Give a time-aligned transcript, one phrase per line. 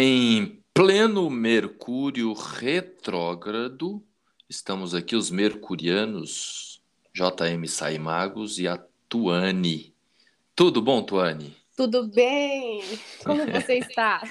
[0.00, 4.00] Em pleno Mercúrio retrógrado,
[4.48, 6.80] estamos aqui os mercurianos,
[7.12, 9.92] JM Saimagos e a Tuane.
[10.54, 11.56] Tudo bom, Tuane?
[11.76, 12.80] Tudo bem?
[13.24, 14.22] Como você está?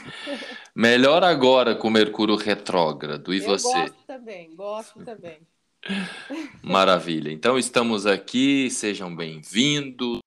[0.74, 3.34] Melhor agora com Mercúrio retrógrado.
[3.34, 3.68] E Eu você?
[3.68, 5.40] gosto também, gosto também.
[6.64, 7.30] Maravilha.
[7.30, 10.20] Então estamos aqui, sejam bem-vindos,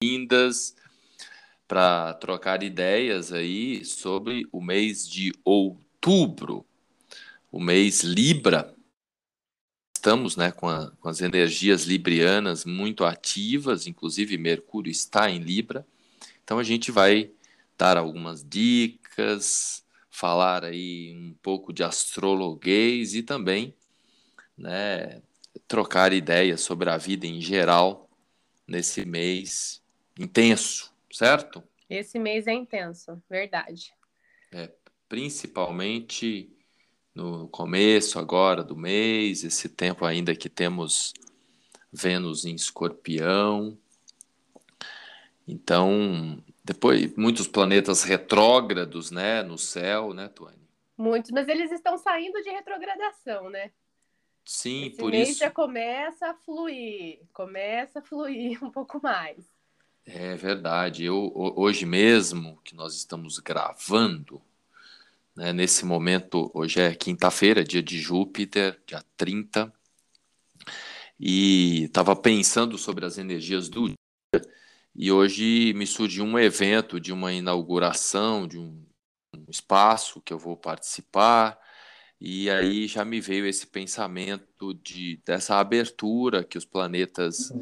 [0.00, 0.76] vindas
[1.68, 6.66] para trocar ideias aí sobre o mês de outubro,
[7.52, 8.74] o mês Libra.
[9.94, 15.86] Estamos né, com, a- com as energias librianas muito ativas, inclusive Mercúrio está em Libra.
[16.44, 17.30] Então a gente vai
[17.78, 23.74] dar algumas dicas, falar aí um pouco de astrologuês e também
[24.58, 25.22] né,
[25.68, 28.08] trocar ideias sobre a vida em geral
[28.68, 29.82] nesse mês
[30.18, 31.62] intenso, certo?
[31.88, 33.92] Esse mês é intenso, verdade.
[35.08, 36.54] Principalmente
[37.14, 41.12] no começo agora do mês, esse tempo ainda que temos
[41.92, 43.76] Vênus em Escorpião.
[45.46, 50.68] Então, depois muitos planetas retrógrados, né, no céu, né, Tuane?
[50.96, 53.70] Muitos, mas eles estão saindo de retrogradação, né?
[54.44, 55.38] Sim, Esse por mês isso.
[55.40, 59.57] já começa a fluir, começa a fluir um pouco mais.
[60.10, 61.04] É verdade.
[61.04, 64.40] Eu, ho- hoje mesmo que nós estamos gravando,
[65.36, 69.70] né, nesse momento, hoje é quinta-feira, dia de Júpiter, dia 30,
[71.20, 73.96] e estava pensando sobre as energias do dia,
[74.94, 78.82] e hoje me surgiu um evento de uma inauguração de um,
[79.36, 81.58] um espaço que eu vou participar,
[82.18, 87.52] e aí já me veio esse pensamento de dessa abertura que os planetas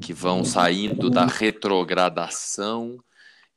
[0.00, 2.98] que vão saindo da retrogradação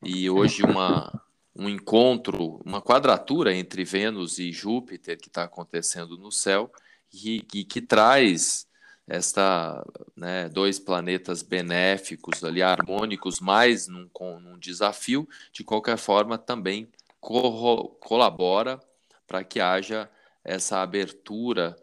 [0.04, 1.22] e hoje uma,
[1.56, 6.72] um encontro, uma quadratura entre Vênus e Júpiter que está acontecendo no céu
[7.14, 8.68] e, e que traz
[9.08, 9.84] esta
[10.16, 14.10] né, dois planetas benéficos ali harmônicos mais num,
[14.42, 16.88] num desafio de qualquer forma também
[17.20, 18.80] corro- colabora
[19.28, 20.10] para que haja
[20.44, 21.76] essa abertura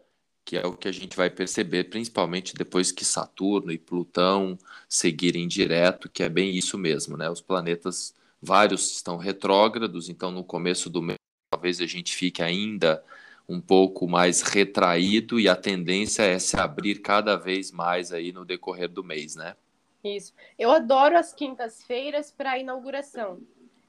[0.49, 5.47] que é o que a gente vai perceber principalmente depois que Saturno e Plutão seguirem
[5.47, 7.29] direto, que é bem isso mesmo, né?
[7.29, 11.19] Os planetas, vários estão retrógrados, então no começo do mês
[11.51, 13.03] talvez a gente fique ainda
[13.47, 18.43] um pouco mais retraído e a tendência é se abrir cada vez mais aí no
[18.43, 19.55] decorrer do mês, né?
[20.03, 20.33] Isso.
[20.57, 23.39] Eu adoro as quintas-feiras para inauguração.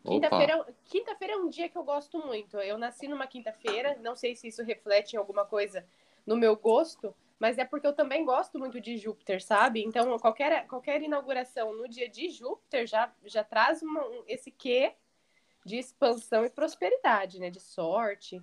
[0.06, 2.58] Quinta-feira, quinta-feira é um dia que eu gosto muito.
[2.58, 5.86] Eu nasci numa quinta-feira, não sei se isso reflete em alguma coisa
[6.26, 9.82] no meu gosto, mas é porque eu também gosto muito de Júpiter, sabe?
[9.82, 14.94] Então, qualquer, qualquer inauguração no dia de Júpiter já, já traz uma- um- esse quê
[15.64, 17.50] de expansão e prosperidade, né?
[17.50, 18.42] De sorte.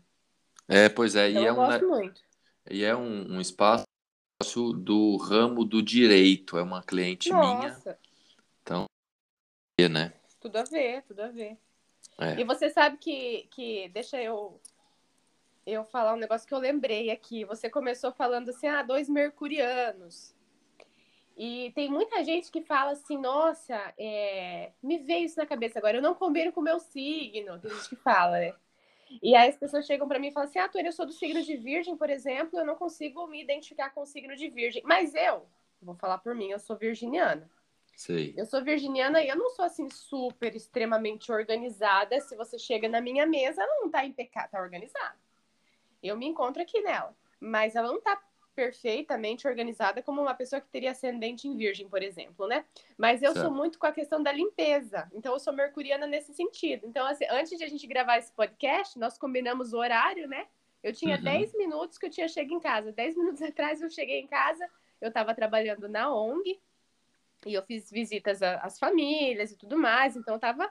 [0.67, 2.21] é, pois é, Então, e é eu um, gosto muito.
[2.69, 3.85] e é um, um espaço
[4.75, 7.99] do ramo do direito, é uma cliente minha, Nossa,
[9.89, 10.13] né?
[10.39, 11.57] tudo a ver, tudo a ver.
[12.19, 12.39] É.
[12.39, 14.59] E você sabe que, que deixa eu
[15.67, 17.43] eu falar um negócio que eu lembrei aqui.
[17.43, 20.33] Você começou falando assim, ah, dois mercurianos.
[21.35, 25.97] E tem muita gente que fala assim, nossa, é, me veio isso na cabeça agora,
[25.97, 28.55] eu não combino com o meu signo, tem gente que fala, né?
[29.21, 31.13] E aí as pessoas chegam pra mim e falam assim, ah, Tônia, eu sou do
[31.13, 34.81] signo de virgem, por exemplo, eu não consigo me identificar com o signo de virgem.
[34.83, 35.45] Mas eu,
[35.79, 37.47] vou falar por mim, eu sou virginiana.
[37.95, 38.33] Sei.
[38.35, 42.19] Eu sou virginiana e eu não sou assim super extremamente organizada.
[42.19, 45.26] Se você chega na minha mesa, ela não tá impecável, tá organizada.
[46.01, 48.21] Eu me encontro aqui nela, mas ela não tá
[48.55, 52.65] perfeitamente organizada como uma pessoa que teria ascendente em virgem, por exemplo, né?
[52.97, 53.45] Mas eu Certo.
[53.45, 55.07] sou muito com a questão da limpeza.
[55.13, 56.87] Então eu sou mercuriana nesse sentido.
[56.87, 60.47] Então assim, antes de a gente gravar esse podcast, nós combinamos o horário, né?
[60.81, 61.23] Eu tinha Uhum.
[61.23, 62.91] 10 minutos que eu tinha chego em casa.
[62.91, 64.67] 10 minutos atrás eu cheguei em casa,
[64.99, 66.59] eu estava trabalhando na ONG,
[67.45, 70.67] e eu fiz visitas às famílias e tudo mais, então eu tava.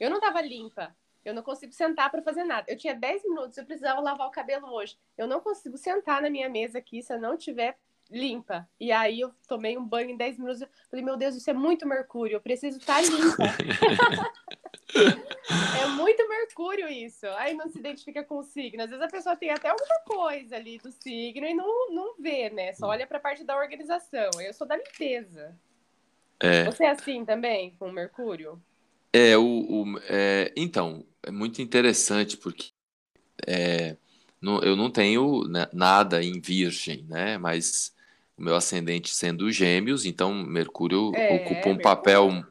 [0.00, 0.96] Eu não tava limpa.
[1.26, 2.70] Eu não consigo sentar para fazer nada.
[2.70, 4.96] Eu tinha 10 minutos, eu precisava lavar o cabelo hoje.
[5.18, 7.76] Eu não consigo sentar na minha mesa aqui se eu não tiver
[8.08, 8.68] limpa.
[8.78, 10.62] E aí eu tomei um banho em 10 minutos.
[10.62, 13.42] Eu falei, meu Deus, isso é muito mercúrio, eu preciso estar limpa.
[15.82, 17.26] é muito mercúrio isso.
[17.38, 18.82] Aí não se identifica com o signo.
[18.82, 22.50] Às vezes a pessoa tem até alguma coisa ali do signo e não, não vê,
[22.50, 22.72] né?
[22.74, 24.30] Só olha para a parte da organização.
[24.40, 25.56] Eu sou da limpeza.
[26.40, 26.64] É.
[26.64, 28.60] Você é assim também, com o Mercúrio?
[29.12, 32.72] É, o, o- é, então, é muito interessante porque
[33.46, 33.96] é,
[34.40, 37.38] não- eu não tenho né, nada em Virgem, né?
[37.38, 37.94] Mas
[38.36, 41.80] o meu ascendente sendo Gêmeos, então Mercúrio É, ocupa um Mercúrio.
[41.80, 42.46] papel.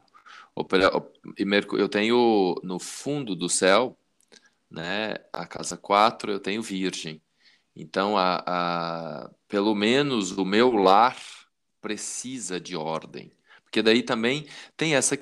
[1.37, 3.97] E Mercú- eu tenho no fundo do céu,
[4.71, 5.15] né?
[5.33, 7.21] A casa 4 eu tenho Virgem.
[7.75, 8.43] Então, a,
[9.25, 11.17] a, pelo menos o meu lar
[11.81, 13.31] precisa de ordem.
[13.63, 15.17] Porque daí também tem essa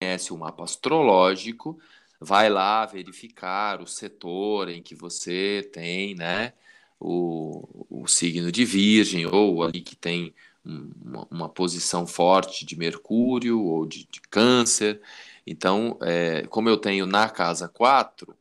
[0.00, 1.78] conhece o mapa astrológico,
[2.22, 6.52] vai lá verificar o setor em que você tem, né,
[7.00, 10.34] o, o signo de Virgem, ou ali que tem
[10.64, 15.00] uma, uma posição forte de Mercúrio ou de, de Câncer.
[15.46, 18.36] Então, é, como eu tenho na casa 4,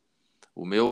[0.55, 0.91] o meu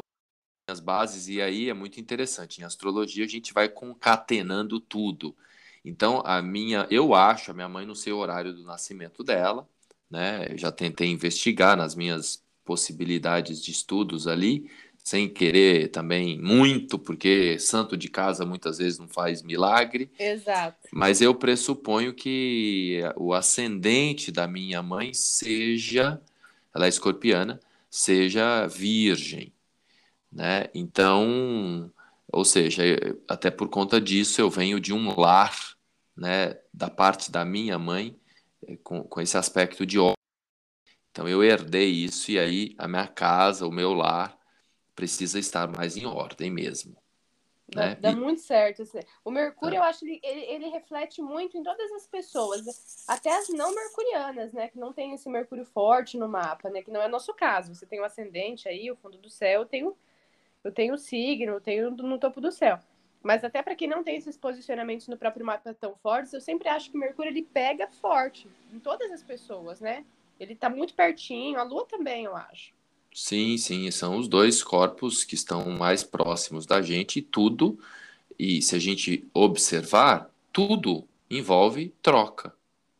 [0.68, 2.62] as bases, e aí é muito interessante.
[2.62, 5.36] Em astrologia, a gente vai concatenando tudo.
[5.83, 9.68] Então, a minha, eu acho, a minha mãe, não sei o horário do nascimento dela,
[10.09, 10.47] né?
[10.51, 14.69] Eu já tentei investigar nas minhas possibilidades de estudos ali,
[15.04, 20.12] sem querer também muito, porque santo de casa muitas vezes não faz milagre.
[20.19, 20.88] Exato.
[20.92, 26.21] Mas eu pressuponho que o ascendente da minha mãe seja,
[26.75, 29.51] ela é escorpiana, seja virgem,
[30.31, 30.68] né?
[30.75, 31.92] Então,
[32.31, 32.83] ou seja,
[33.27, 35.57] até por conta disso eu venho de um lar,
[36.15, 38.15] né, da parte da minha mãe,
[38.68, 39.98] eh, com, com esse aspecto de.
[41.12, 44.38] Então eu herdei isso e aí a minha casa, o meu lar,
[44.96, 46.96] precisa estar mais em ordem mesmo.
[47.74, 47.96] Dá, né?
[47.96, 48.16] dá e...
[48.16, 48.84] muito certo.
[49.24, 49.80] O Mercúrio, é.
[49.80, 54.52] eu acho que ele, ele reflete muito em todas as pessoas, até as não mercurianas,
[54.54, 54.68] né?
[54.70, 56.82] Que não tem esse Mercúrio forte no mapa, né?
[56.82, 57.74] Que não é nosso caso.
[57.74, 59.96] Você tem o ascendente aí, o fundo do céu, eu tenho,
[60.64, 62.80] eu tenho o signo, eu tenho no topo do céu.
[63.22, 66.70] Mas até para quem não tem esses posicionamentos no próprio mapa tão fortes, eu sempre
[66.70, 70.06] acho que o Mercúrio ele pega forte em todas as pessoas, né?
[70.39, 72.71] Ele tá muito pertinho, a Lua também, eu acho.
[73.13, 77.80] Sim, sim, são os dois corpos que estão mais próximos da gente e tudo,
[78.38, 82.53] e se a gente observar, tudo envolve troca.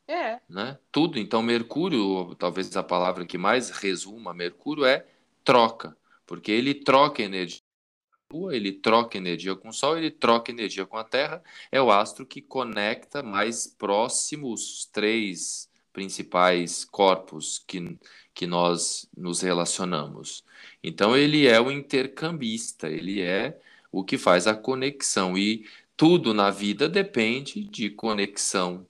[0.07, 0.39] É.
[0.50, 0.77] Né?
[0.91, 1.19] Tudo.
[1.19, 5.06] Então, Mercúrio, talvez a palavra que mais resuma Mercúrio é
[5.44, 5.95] troca,
[6.25, 7.62] porque ele troca energia
[8.51, 11.44] ele troca energia com o Sol, ele troca energia com a Terra.
[11.71, 17.97] É o astro que conecta mais próximos três principais corpos que,
[18.33, 20.44] que nós nos relacionamos.
[20.83, 23.59] Então, ele é o intercambista, ele é
[23.91, 25.38] o que faz a conexão.
[25.38, 25.65] E
[25.97, 28.88] tudo na vida depende de conexão.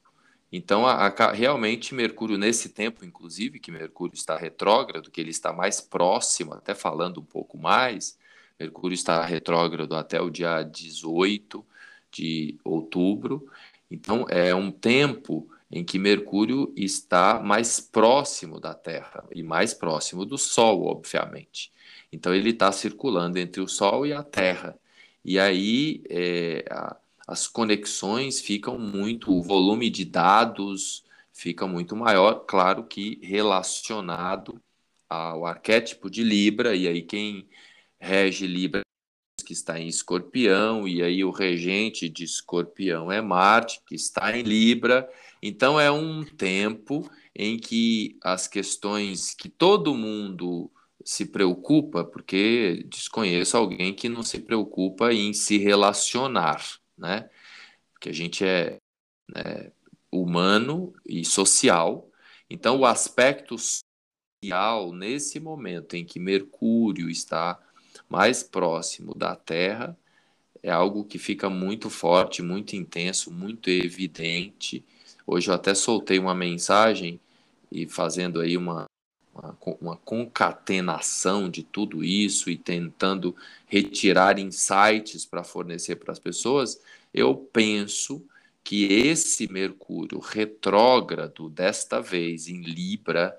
[0.52, 5.54] Então, a, a, realmente, Mercúrio, nesse tempo, inclusive, que Mercúrio está retrógrado, que ele está
[5.54, 8.18] mais próximo, até falando um pouco mais,
[8.60, 11.66] Mercúrio está retrógrado até o dia 18
[12.12, 13.48] de outubro.
[13.90, 20.26] Então, é um tempo em que Mercúrio está mais próximo da Terra e mais próximo
[20.26, 21.72] do Sol, obviamente.
[22.12, 24.78] Então, ele está circulando entre o Sol e a Terra.
[25.24, 32.46] E aí, é, a, as conexões ficam muito, o volume de dados fica muito maior,
[32.46, 34.62] claro que relacionado
[35.08, 37.48] ao arquétipo de Libra, e aí quem
[38.00, 38.82] rege Libra,
[39.50, 44.44] que está em Escorpião, e aí o regente de Escorpião é Marte, que está em
[44.44, 45.10] Libra.
[45.42, 50.72] Então é um tempo em que as questões que todo mundo
[51.04, 56.64] se preocupa, porque desconheço alguém que não se preocupa em se relacionar,
[56.96, 57.28] né?
[57.92, 58.78] Porque a gente é
[59.28, 59.72] né,
[60.12, 62.08] humano e social.
[62.48, 67.60] Então o aspecto social nesse momento em que Mercúrio está
[68.10, 69.98] mais próximo da Terra
[70.62, 74.84] é algo que fica muito forte, muito intenso, muito evidente.
[75.26, 77.20] Hoje eu até soltei uma mensagem
[77.72, 78.86] e fazendo aí uma,
[79.34, 83.36] uma, uma concatenação de tudo isso e tentando
[83.68, 86.82] retirar insights para fornecer para as pessoas.
[87.14, 88.22] Eu penso
[88.64, 93.38] que esse Mercúrio retrógrado, desta vez em Libra,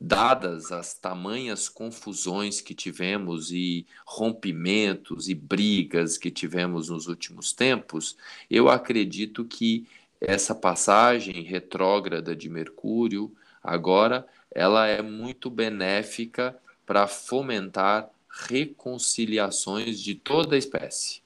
[0.00, 8.16] dadas as tamanhas confusões que tivemos e rompimentos e brigas que tivemos nos últimos tempos,
[8.50, 9.86] eu acredito que
[10.20, 20.54] essa passagem retrógrada de Mercúrio agora ela é muito benéfica para fomentar reconciliações de toda
[20.54, 21.22] a espécie.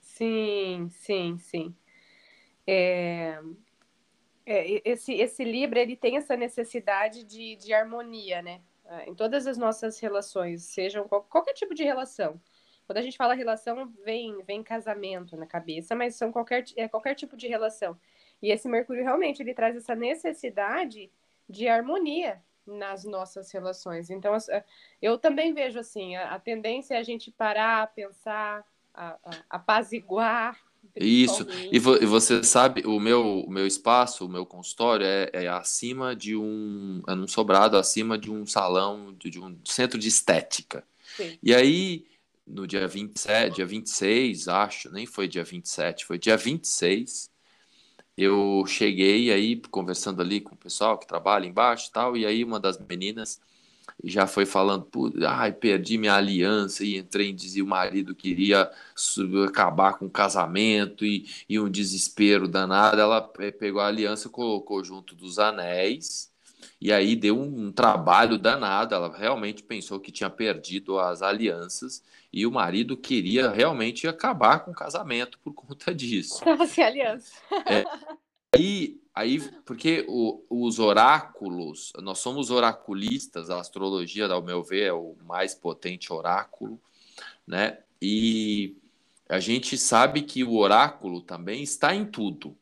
[0.00, 1.74] Sim, sim, sim.
[2.66, 3.40] É,
[4.46, 8.60] é, esse, esse Libra, ele tem essa necessidade de, de harmonia, né?
[8.84, 12.40] É, em todas as nossas relações, sejam qualquer tipo de relação.
[12.86, 17.16] Quando a gente fala relação, vem, vem casamento na cabeça, mas são qualquer, é qualquer
[17.16, 17.98] tipo de relação.
[18.40, 21.10] E esse Mercúrio realmente ele traz essa necessidade
[21.48, 24.08] de harmonia nas nossas relações.
[24.08, 24.36] Então,
[25.02, 30.60] eu também vejo assim, a, a tendência é a gente parar, pensar, a, a, apaziguar,
[30.96, 31.46] Isso.
[31.70, 35.48] E, vo e, você sabe, o meu, o meu espaço, o meu consultório é, é
[35.48, 37.02] acima de um.
[37.06, 40.84] É num sobrado, acima de um salão, de, de um centro de estética.
[41.16, 41.38] Sim.
[41.42, 42.06] E aí,
[42.46, 47.30] no dia 27, dia 26, acho, nem foi dia 27, foi dia 26,
[48.16, 52.42] eu cheguei aí conversando ali com o pessoal que trabalha embaixo e tal, e aí
[52.42, 53.40] uma das meninas
[54.04, 54.88] já foi falando,
[55.26, 58.70] ai, perdi minha aliança e entrei em dizia o marido queria
[59.46, 63.00] acabar com o casamento e, e um desespero danado.
[63.00, 66.30] Ela pegou a aliança, colocou junto dos anéis
[66.80, 68.94] e aí deu um, um trabalho danado.
[68.94, 74.70] Ela realmente pensou que tinha perdido as alianças e o marido queria realmente acabar com
[74.70, 76.44] o casamento por conta disso.
[76.68, 77.32] Sem aliança.
[77.66, 77.84] É,
[78.54, 84.92] Aí, aí porque o, os oráculos, nós somos oraculistas, a astrologia, ao meu ver, é
[84.92, 86.78] o mais potente oráculo,
[87.46, 87.78] né?
[88.00, 88.76] E
[89.26, 92.56] a gente sabe que o oráculo também está em tudo.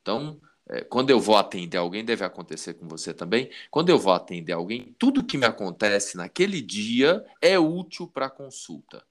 [0.00, 3.50] Então, é, quando eu vou atender alguém, deve acontecer com você também.
[3.70, 8.30] Quando eu vou atender alguém, tudo que me acontece naquele dia é útil para a
[8.30, 9.04] consulta.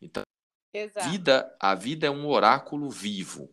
[0.00, 0.22] Então,
[0.94, 3.50] a vida, a vida é um oráculo vivo.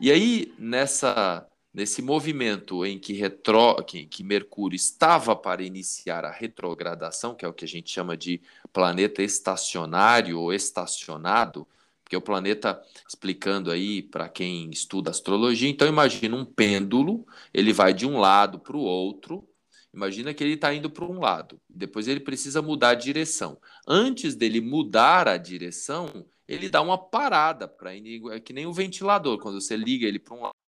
[0.00, 6.30] E aí, nessa nesse movimento em que, retro, que, que, Mercúrio estava para iniciar a
[6.30, 8.40] retrogradação, que é o que a gente chama de
[8.72, 11.66] planeta estacionário ou estacionado,
[12.04, 17.92] porque o planeta, explicando aí para quem estuda astrologia, então imagina um pêndulo, ele vai
[17.92, 19.48] de um lado para o outro,
[19.92, 23.58] imagina que ele está indo para um lado, depois ele precisa mudar a direção.
[23.88, 29.38] Antes dele mudar a direção, ele dá uma parada, para é que nem um ventilador,
[29.38, 30.63] quando você liga ele para um lado,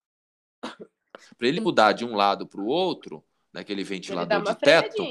[0.61, 5.03] para ele mudar de um lado para o outro, naquele ventilador de teto,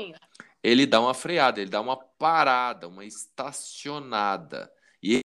[0.62, 4.70] ele dá uma freada, ele dá uma parada, uma estacionada.
[5.02, 5.20] E é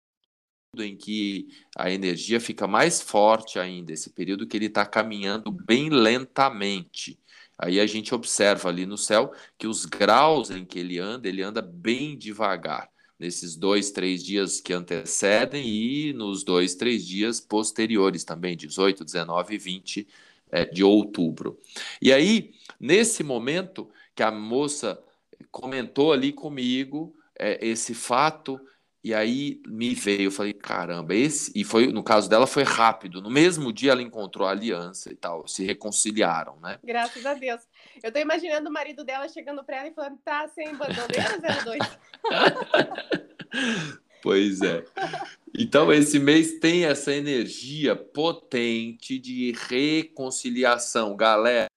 [0.82, 5.90] em que a energia fica mais forte ainda, esse período que ele está caminhando bem
[5.90, 7.18] lentamente.
[7.58, 11.42] Aí a gente observa ali no céu que os graus em que ele anda, ele
[11.42, 12.90] anda bem devagar.
[13.22, 19.54] Nesses dois, três dias que antecedem e nos dois, três dias posteriores também, 18, 19
[19.54, 20.08] e 20
[20.50, 21.56] é, de outubro.
[22.00, 25.00] E aí, nesse momento que a moça
[25.52, 28.60] comentou ali comigo é, esse fato,
[29.04, 31.52] e aí me veio, eu falei, caramba, esse.
[31.54, 33.22] E foi, no caso dela, foi rápido.
[33.22, 36.78] No mesmo dia ela encontrou a aliança e tal, se reconciliaram, né?
[36.84, 37.60] Graças a Deus.
[38.02, 41.78] Eu tô imaginando o marido dela chegando pra ela e falando, tá sem bandoleira 02.
[44.22, 44.84] pois é.
[45.56, 51.68] Então, esse mês tem essa energia potente de reconciliação, galera,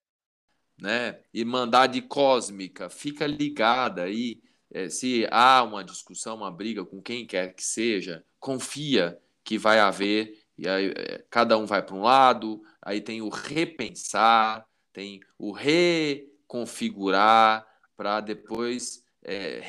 [0.80, 1.20] né?
[1.34, 4.42] Irmandade cósmica, fica ligada aí.
[4.72, 9.80] É, se há uma discussão, uma briga com quem quer que seja, confia que vai
[9.80, 15.20] haver, e aí é, cada um vai para um lado, aí tem o repensar, tem
[15.38, 19.60] o reconfigurar, para depois é,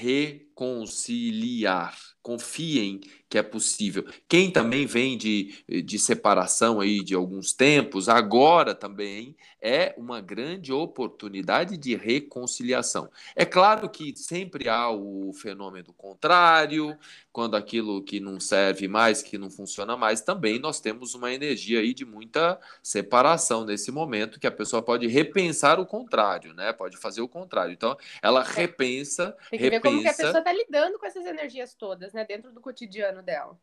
[0.57, 1.95] reconciliar.
[2.23, 4.05] Confiem que é possível.
[4.29, 10.73] Quem também vem de, de separação aí de alguns tempos, agora também é uma grande
[10.73, 13.11] oportunidade de reconciliação.
[13.35, 16.97] É claro que sempre há o fenômeno contrário,
[17.33, 21.81] quando aquilo que não serve mais, que não funciona mais, também nós temos uma energia
[21.81, 26.73] aí de muita separação nesse momento, que a pessoa pode repensar o contrário, né?
[26.73, 27.73] Pode fazer o contrário.
[27.73, 28.53] Então, ela é.
[28.53, 30.43] repensa, repensa...
[30.47, 32.25] que está lidando com essas energias todas, né?
[32.25, 33.59] Dentro do cotidiano dela.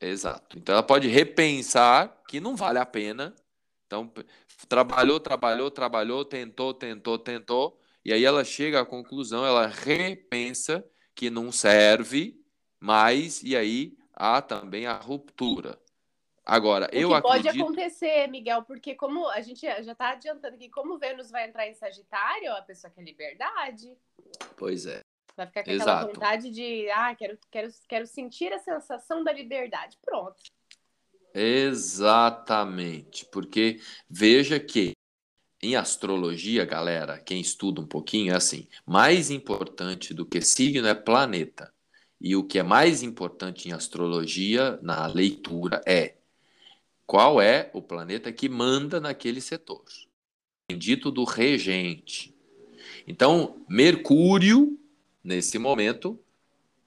[0.00, 0.58] Exato.
[0.58, 3.34] Então ela pode repensar que não vale a pena.
[3.86, 4.12] Então,
[4.68, 10.82] trabalhou, trabalhou, trabalhou, tentou, tentou, tentou, e aí ela chega à conclusão, ela repensa
[11.14, 12.42] que não serve
[12.80, 15.78] mais, e aí há também a ruptura.
[16.44, 17.44] Agora, o eu acredito...
[17.44, 21.68] pode acontecer, Miguel, porque como a gente já está adiantando que como Vênus vai entrar
[21.68, 23.94] em Sagitário, a pessoa quer liberdade.
[24.56, 25.02] Pois é.
[25.36, 25.90] Vai ficar com Exato.
[25.90, 29.98] aquela vontade de, ah, quero, quero, quero sentir a sensação da liberdade.
[30.04, 30.36] Pronto.
[31.34, 33.24] Exatamente.
[33.26, 34.92] Porque veja que
[35.62, 40.94] em astrologia, galera, quem estuda um pouquinho é assim: mais importante do que signo é
[40.94, 41.72] planeta.
[42.20, 46.16] E o que é mais importante em astrologia, na leitura, é
[47.04, 49.84] qual é o planeta que manda naquele setor.
[50.70, 52.34] Dito do regente.
[53.06, 54.78] Então, Mercúrio
[55.22, 56.18] nesse momento,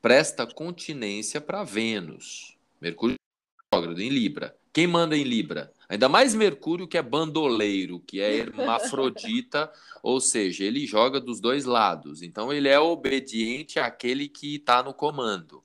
[0.02, 2.58] presta continência para Vênus.
[2.80, 3.16] Mercúrio
[3.64, 4.56] retrógrado em Libra.
[4.72, 5.72] Quem manda em Libra?
[5.88, 9.72] Ainda mais Mercúrio, que é bandoleiro, que é hermafrodita,
[10.04, 12.22] ou seja, ele joga dos dois lados.
[12.22, 15.64] Então, ele é obediente àquele que está no comando.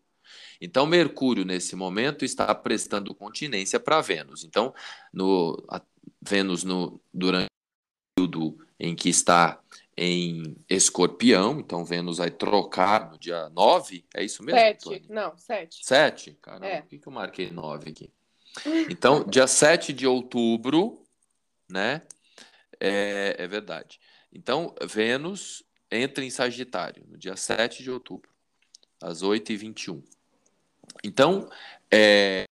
[0.61, 4.45] Então, Mercúrio, nesse momento, está prestando continência para Vênus.
[4.45, 4.73] Então,
[5.13, 5.61] no,
[6.21, 9.61] Vênus, no, durante o período em que está
[10.03, 14.59] em escorpião, então Vênus vai trocar no dia 9, é isso mesmo?
[14.59, 15.07] Sete, Tony?
[15.11, 15.85] não, 7.
[15.85, 16.39] 7?
[16.41, 16.81] Caramba, é.
[16.81, 18.11] por que, que eu marquei 9 aqui?
[18.89, 21.05] Então, dia 7 de outubro,
[21.69, 22.01] né?
[22.81, 24.01] É, é verdade.
[24.33, 28.31] Então, Vênus entra em Sagitário, no dia 7 de outubro,
[29.03, 30.03] às 8h21.
[31.05, 31.47] Então,
[31.93, 32.47] é,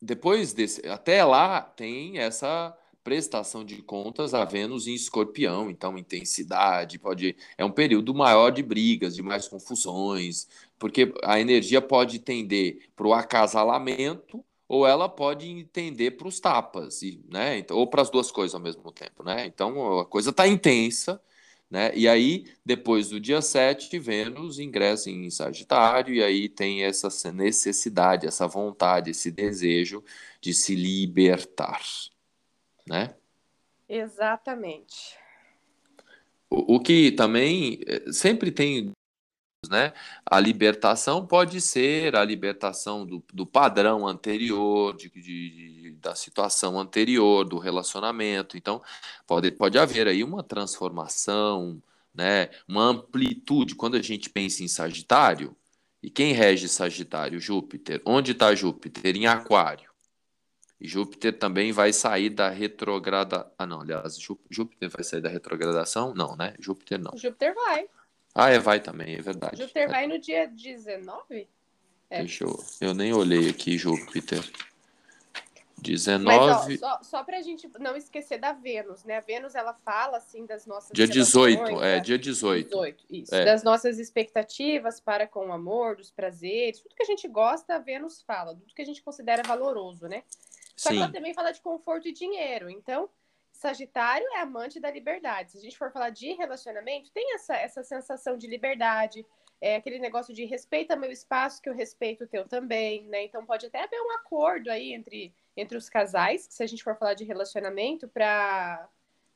[0.00, 0.88] depois desse.
[0.88, 2.74] Até lá tem essa
[3.04, 7.36] prestação de contas a Vênus em escorpião, então intensidade, pode.
[7.56, 13.06] É um período maior de brigas, de mais confusões, porque a energia pode tender para
[13.06, 17.58] o acasalamento ou ela pode tender para os tapas, e, né?
[17.58, 19.46] Então, ou para as duas coisas ao mesmo tempo, né?
[19.46, 21.20] Então a coisa está intensa
[21.72, 21.90] né?
[21.96, 28.26] E aí, depois do dia 7, Vênus ingressa em Sagitário, e aí tem essa necessidade,
[28.26, 30.04] essa vontade, esse desejo
[30.38, 31.80] de se libertar.
[32.86, 33.14] Né?
[33.88, 35.16] Exatamente.
[36.50, 38.92] O, o que também eh, sempre tem
[39.68, 39.92] né?
[40.26, 47.44] A libertação pode ser a libertação do, do padrão anterior, de, de, da situação anterior,
[47.44, 48.56] do relacionamento.
[48.56, 48.82] Então,
[49.26, 51.80] pode, pode haver aí uma transformação,
[52.12, 52.50] né?
[52.66, 53.76] uma amplitude.
[53.76, 55.56] Quando a gente pensa em Sagitário,
[56.02, 57.38] e quem rege Sagitário?
[57.38, 58.02] Júpiter.
[58.04, 59.16] Onde está Júpiter?
[59.16, 59.91] Em Aquário.
[60.86, 63.50] Júpiter também vai sair da retrograda.
[63.58, 64.18] Ah, não, aliás,
[64.50, 66.14] Júpiter vai sair da retrogradação?
[66.14, 66.54] Não, né?
[66.58, 67.16] Júpiter não.
[67.16, 67.86] Júpiter vai.
[68.34, 69.58] Ah, é, vai também, é verdade.
[69.58, 71.48] Júpiter vai no dia 19?
[72.10, 72.18] É.
[72.18, 72.64] Deixa eu.
[72.80, 74.42] Eu nem olhei aqui, Júpiter.
[75.82, 76.24] 19.
[76.24, 79.16] Mas, ó, só, só pra gente não esquecer da Vênus, né?
[79.16, 80.92] A Vênus, ela fala, assim, das nossas.
[80.92, 82.68] Dia 18, é, dia 18.
[82.68, 83.34] 18, isso.
[83.34, 83.44] É.
[83.44, 87.78] Das nossas expectativas para com o amor, dos prazeres, tudo que a gente gosta, a
[87.78, 90.22] Vênus fala, tudo que a gente considera valoroso, né?
[90.82, 90.96] Só Sim.
[90.96, 92.68] que ela também fala de conforto e dinheiro.
[92.68, 93.08] Então,
[93.52, 95.52] Sagitário é amante da liberdade.
[95.52, 99.24] Se a gente for falar de relacionamento, tem essa, essa sensação de liberdade,
[99.60, 103.22] é aquele negócio de respeita meu espaço, que eu respeito o teu também, né?
[103.22, 106.96] Então pode até haver um acordo aí entre, entre os casais, se a gente for
[106.96, 108.88] falar de relacionamento, para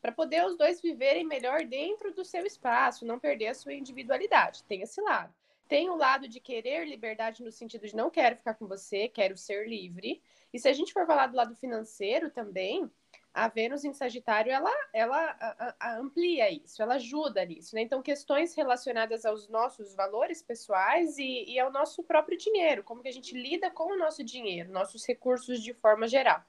[0.03, 4.63] para poder os dois viverem melhor dentro do seu espaço, não perder a sua individualidade.
[4.65, 5.35] Tem esse lado.
[5.67, 9.37] Tem o lado de querer liberdade no sentido de não quero ficar com você, quero
[9.37, 10.23] ser livre.
[10.53, 12.91] E se a gente for falar do lado financeiro também,
[13.37, 17.83] a Vênus em Sagitário ela, ela a, a amplia isso, ela ajuda nisso, né?
[17.83, 23.09] Então, questões relacionadas aos nossos valores pessoais e, e, ao nosso próprio dinheiro, como que
[23.09, 26.43] a gente lida com o nosso dinheiro, nossos recursos de forma geral.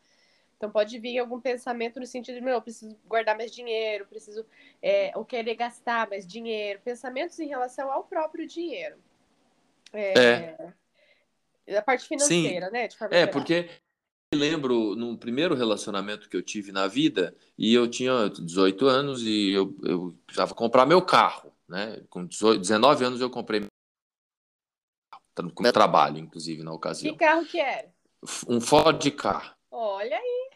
[0.55, 4.45] Então, pode vir algum pensamento no sentido de, meu, eu preciso guardar mais dinheiro, preciso,
[4.81, 8.95] é, ou querer gastar mais dinheiro, pensamentos em relação ao próprio dinheiro.
[9.91, 10.55] É.
[11.67, 11.77] é.
[11.77, 12.71] A parte financeira, Sim.
[12.71, 12.85] né?
[12.85, 13.31] é, geral.
[13.33, 13.69] porque
[14.35, 19.51] lembro no primeiro relacionamento que eu tive na vida e eu tinha 18 anos e
[19.51, 22.01] eu, eu precisava comprar meu carro, né?
[22.09, 23.69] Com 18, 19 anos eu comprei meu
[25.09, 27.13] carro, com meu trabalho, inclusive, na ocasião.
[27.13, 27.87] Que carro que era?
[28.49, 29.55] Um Ford Car.
[29.71, 30.47] Olha aí.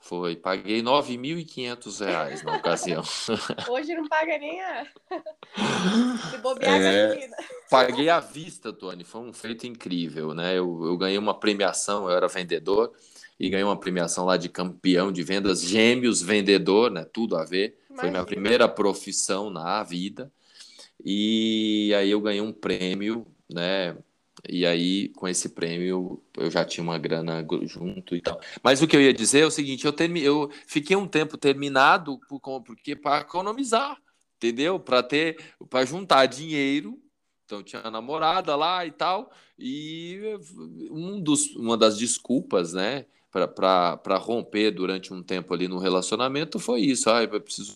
[0.00, 3.02] Foi, paguei 9.500 reais na ocasião.
[3.70, 4.84] Hoje não paga nem a.
[6.30, 7.30] Se bobear é,
[7.70, 9.02] Paguei à vista, Tony.
[9.02, 10.58] Foi um feito incrível, né?
[10.58, 12.94] Eu, eu ganhei uma premiação, eu era vendedor
[13.38, 17.04] e ganhei uma premiação lá de campeão de vendas, gêmeos vendedor, né?
[17.04, 17.78] Tudo a ver.
[17.90, 18.00] Imagina.
[18.00, 20.32] Foi minha primeira profissão na vida.
[21.04, 23.96] E aí eu ganhei um prêmio, né?
[24.48, 28.38] E aí, com esse prêmio, eu já tinha uma grana junto e tal.
[28.62, 30.22] Mas o que eu ia dizer é o seguinte: eu, termi...
[30.22, 32.40] eu fiquei um tempo terminado por...
[32.62, 33.96] porque para economizar,
[34.36, 34.78] entendeu?
[34.78, 35.38] Para ter,
[35.70, 37.00] para juntar dinheiro.
[37.46, 39.30] Então tinha a namorada lá e tal.
[39.58, 40.20] E
[40.90, 43.06] um dos, uma das desculpas, né?
[43.54, 47.10] Para romper durante um tempo ali no relacionamento foi isso.
[47.10, 47.74] Ah, eu preciso,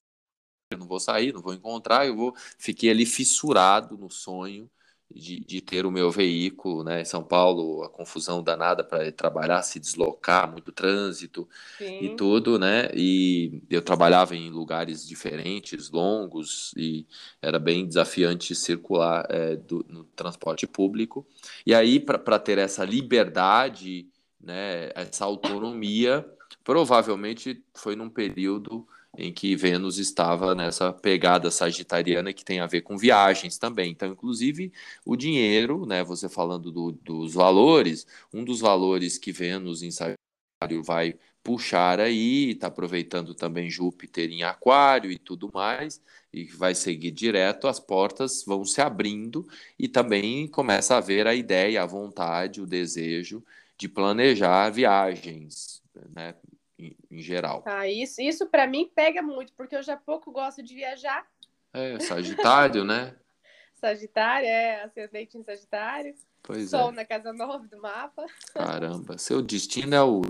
[0.71, 2.35] eu não vou sair, não vou encontrar, eu vou.
[2.59, 4.71] Fiquei ali fissurado no sonho
[5.11, 7.01] de, de ter o meu veículo, né?
[7.01, 12.05] Em São Paulo, a confusão danada para trabalhar, se deslocar, muito trânsito Sim.
[12.05, 12.91] e tudo, né?
[12.95, 17.07] E eu trabalhava em lugares diferentes, longos, e
[17.41, 21.27] era bem desafiante circular é, do, no transporte público.
[21.65, 24.07] E aí, para ter essa liberdade
[24.41, 26.29] né, essa autonomia,
[26.65, 32.83] provavelmente foi num período em que Vênus estava nessa pegada sagitariana que tem a ver
[32.83, 33.91] com viagens também.
[33.91, 34.73] Então, inclusive,
[35.05, 40.83] o dinheiro, né, você falando do, dos valores, um dos valores que Vênus em Sagitário
[40.85, 46.01] vai puxar aí, está aproveitando também Júpiter em Aquário e tudo mais,
[46.33, 49.49] e vai seguir direto, as portas vão se abrindo
[49.79, 53.43] e também começa a haver a ideia, a vontade, o desejo
[53.79, 55.81] de planejar viagens,
[56.15, 56.35] né,
[56.77, 57.63] em, em geral.
[57.65, 61.25] Ah, isso, isso para mim pega muito, porque eu já pouco gosto de viajar.
[61.73, 63.15] É, Sagitário, né?
[63.75, 66.15] Sagitário, é, ascendente em Sagitário.
[66.43, 66.93] Pois Sol é.
[66.93, 68.27] na casa 9 do mapa.
[68.53, 70.23] Caramba, seu destino é o,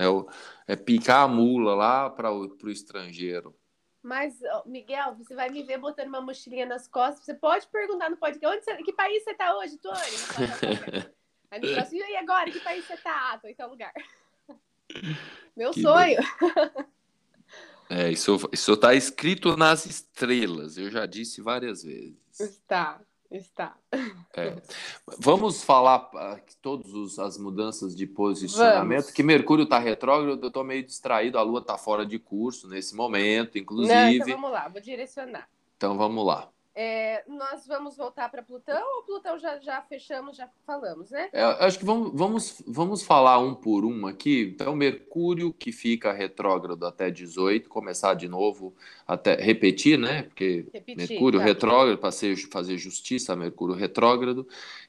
[0.00, 0.28] é o
[0.66, 3.54] é picar a mula lá para o pro estrangeiro.
[4.02, 7.24] Mas, Miguel, você vai me ver botando uma mochilinha nas costas.
[7.24, 9.98] Você pode perguntar no podcast, onde você, que país você tá hoje, Tony?
[11.50, 13.32] Aí no próximo, e agora, que país você tá?
[13.32, 13.92] Ah, tô em tal lugar.
[15.56, 16.18] Meu Que sonho.
[17.90, 22.18] É, isso, isso tá escrito nas estrelas, eu já disse várias vezes.
[22.38, 23.74] Está, está.
[24.36, 24.60] É.
[25.18, 29.10] Vamos falar ah, todas as mudanças de posicionamento, Vamos.
[29.14, 32.94] que Mercúrio está retrógrado, eu estou meio distraído, a Lua está fora de curso nesse
[32.94, 34.16] momento, Não, inclusive.
[34.16, 35.48] então vamos lá, vou direcionar.
[35.78, 36.50] Então vamos lá.
[36.80, 41.28] É, nós vamos voltar para Plutão ou Plutão já, já fechamos, já falamos, né?
[41.32, 44.52] É, acho que vamos, vamos, vamos falar um por um aqui.
[44.54, 48.72] Então, Mercúrio, que fica retrógrado até 18, começar de novo,
[49.08, 50.22] até repetir, né?
[50.22, 51.08] Porque Repetir.
[51.08, 51.46] Mercúrio tá.
[51.46, 52.12] retrógrado, para
[52.48, 54.46] fazer justiça a Mercúrio retrógrado.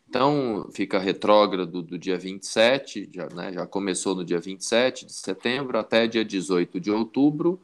[0.08, 5.80] Então, fica retrógrado do dia 27, já, né, já começou no dia 27 de setembro
[5.80, 7.60] até dia 18 de outubro.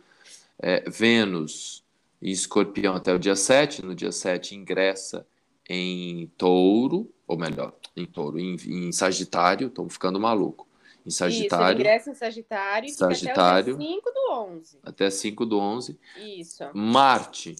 [0.57, 1.84] É, Vênus
[2.21, 3.83] em escorpião até o dia 7.
[3.83, 5.25] No dia 7 ingressa
[5.69, 9.67] em touro, ou melhor, em touro, em, em Sagitário.
[9.67, 10.67] Estou ficando maluco.
[11.05, 13.75] Em Isso, Sagitário, ingressa em Sagitário, Sagitário.
[13.75, 14.79] até o dia 5 do 11.
[14.83, 15.99] até 5 do 11.
[16.17, 16.63] Isso.
[16.73, 17.55] Marte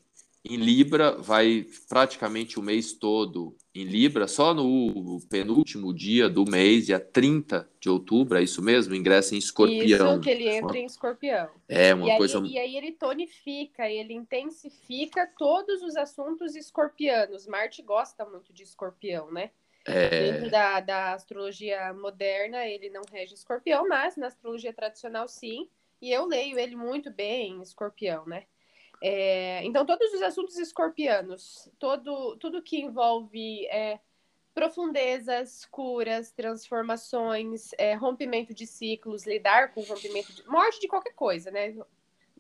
[0.48, 6.86] em Libra vai praticamente o mês todo em Libra, só no penúltimo dia do mês,
[6.86, 8.96] dia 30 de outubro, é isso mesmo?
[8.96, 10.14] Ingressa em Escorpião.
[10.14, 11.50] Isso, que ele entra em escorpião.
[11.68, 12.40] É uma e, coisa.
[12.40, 17.46] aí, e aí ele tonifica, ele intensifica todos os assuntos escorpianos.
[17.48, 19.52] Marte gosta muito de escorpião, né?
[19.86, 25.68] Dentro É, da, da astrologia moderna, ele não rege escorpião, mas na astrologia tradicional, sim.
[26.02, 28.46] E eu leio ele muito bem em escorpião, né?
[29.08, 34.00] É, então, todos os assuntos escorpianos, todo, tudo que envolve é,
[34.52, 40.44] profundezas, curas, transformações, é, rompimento de ciclos, lidar com rompimento de.
[40.48, 41.76] morte de qualquer coisa, né?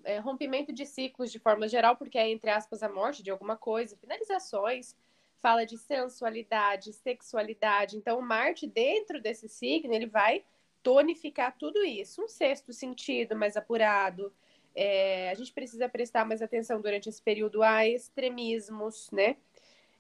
[0.04, 3.56] É, rompimento de ciclos de forma geral, porque é, entre aspas, a morte de alguma
[3.56, 4.95] coisa, finalizações,
[5.38, 7.95] fala de sensualidade, sexualidade.
[7.95, 10.43] Então, Marte, dentro desse signo, ele vai
[10.82, 12.23] tonificar tudo isso.
[12.23, 14.34] Um sexto sentido mais apurado.
[14.75, 19.38] É, a gente precisa prestar mais atenção durante esse período a extremismos, né?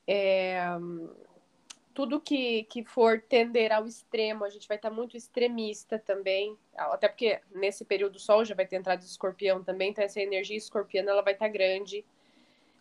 [0.05, 0.59] É,
[1.93, 7.07] tudo que, que for tender ao extremo, a gente vai estar muito extremista também, até
[7.07, 10.57] porque nesse período o Sol já vai ter entrado em escorpião também, então essa energia
[10.57, 12.05] escorpiana ela vai estar grande.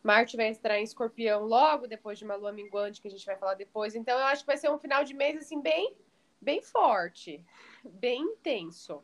[0.02, 3.36] Marte vai entrar em escorpião logo depois de uma lua minguante, que a gente vai
[3.36, 3.94] falar depois.
[3.94, 5.94] Então eu acho que vai ser um final de mês assim bem,
[6.40, 7.42] bem forte,
[7.84, 9.00] bem intenso.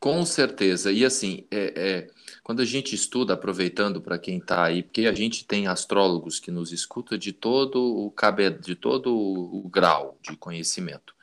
[0.00, 0.92] Com certeza.
[0.92, 2.10] E assim, é, é,
[2.42, 6.50] quando a gente estuda, aproveitando para quem está aí, porque a gente tem astrólogos que
[6.50, 11.14] nos escuta de todo o cabe, de todo o grau de conhecimento.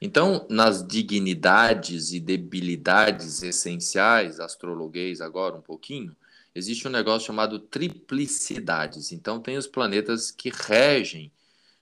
[0.00, 6.16] Então, nas dignidades e debilidades essenciais, astrologuês agora um pouquinho,
[6.54, 9.12] existe um negócio chamado triplicidades.
[9.12, 11.30] Então, tem os planetas que regem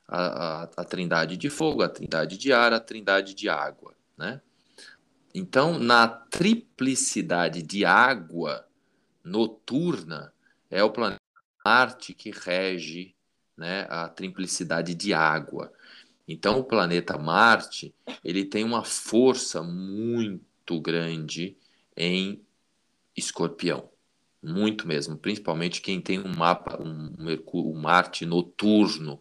[0.08, 4.40] a, a, a trindade de fogo, a trindade de ar, a trindade de água, né?
[5.34, 8.66] Então, na triplicidade de água
[9.22, 10.32] noturna,
[10.70, 11.20] é o planeta
[11.64, 13.14] Marte que rege
[13.56, 15.72] né, a triplicidade de água.
[16.26, 21.56] Então, o planeta Marte ele tem uma força muito grande
[21.96, 22.42] em
[23.16, 23.90] Escorpião,
[24.42, 27.14] muito mesmo, principalmente quem tem um mapa, um,
[27.54, 29.20] um Marte noturno.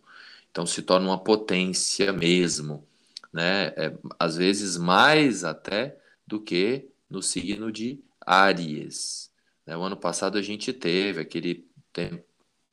[0.52, 2.88] Então, se torna uma potência mesmo
[3.32, 3.68] né?
[3.76, 9.32] É, às vezes mais até do que no signo de Áries.
[9.66, 9.76] Né?
[9.78, 12.26] O ano passado a gente teve aquele tempo,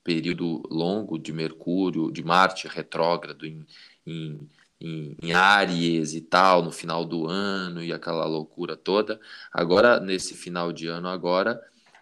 [0.03, 3.67] período longo de Mercúrio, de Marte retrógrado em,
[4.07, 4.49] em,
[4.81, 9.19] em, em Áries e tal, no final do ano e aquela loucura toda.
[9.53, 11.61] Agora, nesse final de ano agora,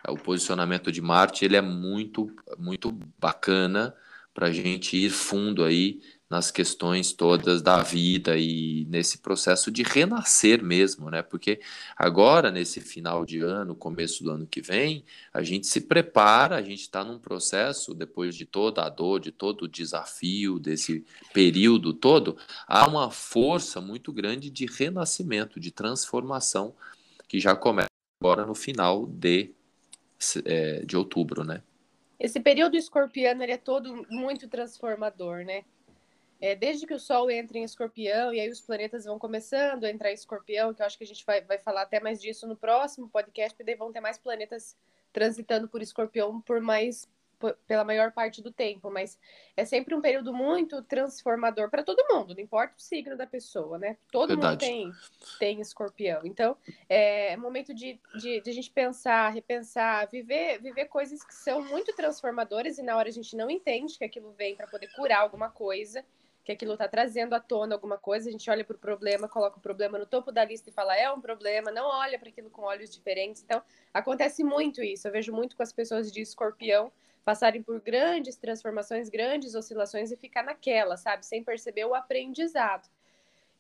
[0.09, 3.95] o posicionamento de Marte ele é muito, muito bacana
[4.35, 6.01] para a gente ir fundo aí
[6.33, 11.21] nas questões todas da vida e nesse processo de renascer mesmo, né?
[11.21, 11.61] Porque
[11.95, 16.63] agora, nesse final de ano, começo do ano que vem, a gente se prepara, a
[16.63, 21.93] gente está num processo, depois de toda a dor, de todo o desafio, desse período
[21.93, 26.75] todo, há uma força muito grande de renascimento, de transformação
[27.29, 29.51] que já começa agora no final de,
[30.47, 31.63] é, de outubro, né?
[32.19, 35.63] Esse período escorpiano ele é todo muito transformador, né?
[36.43, 39.91] É, desde que o Sol entra em escorpião, e aí os planetas vão começando a
[39.91, 42.49] entrar em escorpião, que eu acho que a gente vai, vai falar até mais disso
[42.49, 44.77] no próximo podcast, porque daí vão ter mais planetas
[45.13, 47.09] transitando por escorpião por mais
[47.67, 49.19] pela maior parte do tempo, mas
[49.57, 53.79] é sempre um período muito transformador para todo mundo, não importa o signo da pessoa,
[53.79, 53.97] né?
[54.13, 54.65] Todo Verdade.
[54.67, 54.95] mundo
[55.39, 56.21] tem, tem escorpião.
[56.25, 56.57] Então,
[56.89, 61.93] é momento de, de, de, a gente pensar, repensar, viver, viver coisas que são muito
[61.97, 65.51] transformadoras e na hora a gente não entende que aquilo vem para poder curar alguma
[65.51, 66.05] coisa
[66.45, 69.59] que aquilo está trazendo à tona alguma coisa, a gente olha para o problema, coloca
[69.59, 72.51] o problema no topo da lista e fala é um problema, não olha para aquilo
[72.51, 73.43] com olhos diferentes.
[73.43, 73.63] Então,
[73.95, 75.07] acontece muito isso.
[75.07, 76.91] Eu vejo muito com as pessoas de escorpião
[77.25, 81.25] passarem por grandes transformações, grandes oscilações e ficar naquela, sabe?
[81.25, 82.89] Sem perceber o aprendizado.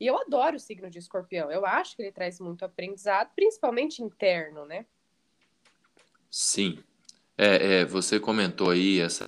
[0.01, 1.53] E eu adoro o signo de escorpião.
[1.53, 4.85] Eu acho que ele traz muito aprendizado, principalmente interno, né?
[6.29, 6.83] Sim.
[7.38, 9.27] É, é você comentou aí essa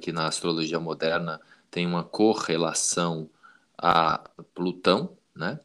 [0.00, 3.28] que na astrologia moderna tem uma correlação
[3.78, 4.18] a
[4.54, 5.60] Plutão, né?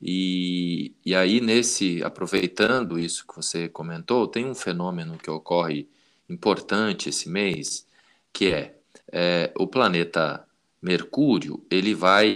[0.00, 5.88] E, e aí, nesse, aproveitando isso que você comentou, tem um fenômeno que ocorre
[6.28, 7.86] importante esse mês,
[8.32, 8.76] que é,
[9.12, 10.46] é o planeta
[10.80, 12.34] Mercúrio, ele vai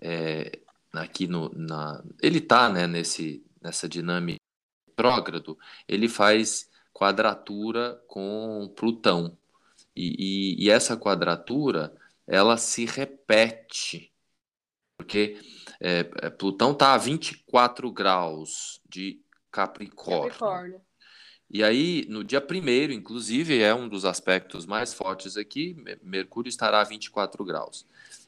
[0.00, 0.60] é,
[0.92, 4.38] aqui no, na, ele está né, nesse, nessa dinâmica
[4.88, 9.36] retrógrado, ele faz quadratura com Plutão.
[9.96, 11.94] E, e, e, essa quadratura
[12.26, 14.12] ela se repete,
[14.96, 15.38] porque
[15.80, 20.30] é, é Plutão está a 24 graus de Capricórnio.
[20.30, 20.80] Capricórnio.
[21.50, 26.80] E aí, no dia primeiro, inclusive, é um dos aspectos mais fortes aqui, Mercúrio estará
[26.80, 27.84] a 24 graus.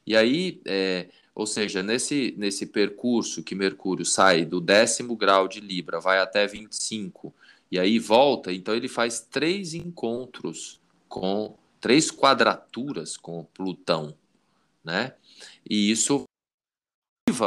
[0.07, 5.59] E aí, é, ou seja, nesse, nesse percurso que Mercúrio sai do décimo grau de
[5.61, 7.35] Libra, vai até 25,
[7.71, 10.79] e aí volta, então ele faz três encontros
[11.09, 14.17] com, três quadraturas com Plutão,
[14.83, 15.13] né?
[15.69, 16.25] E isso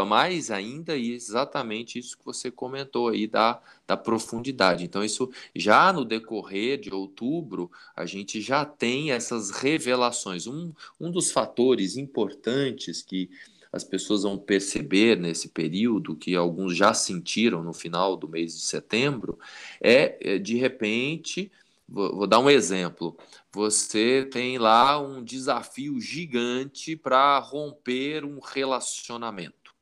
[0.08, 4.84] mais ainda e exatamente isso que você comentou aí da, da profundidade.
[4.84, 10.45] Então, isso já no decorrer de outubro, a gente já tem essas revelações.
[10.45, 13.32] Um, um dos fatores importantes que
[13.71, 18.62] as pessoas vão perceber nesse período, que alguns já sentiram no final do mês de
[18.62, 19.39] setembro,
[19.82, 21.52] é, é de repente.
[21.88, 23.17] Vou, vou dar um exemplo.
[23.52, 29.73] Você tem lá um desafio gigante para romper um relacionamento.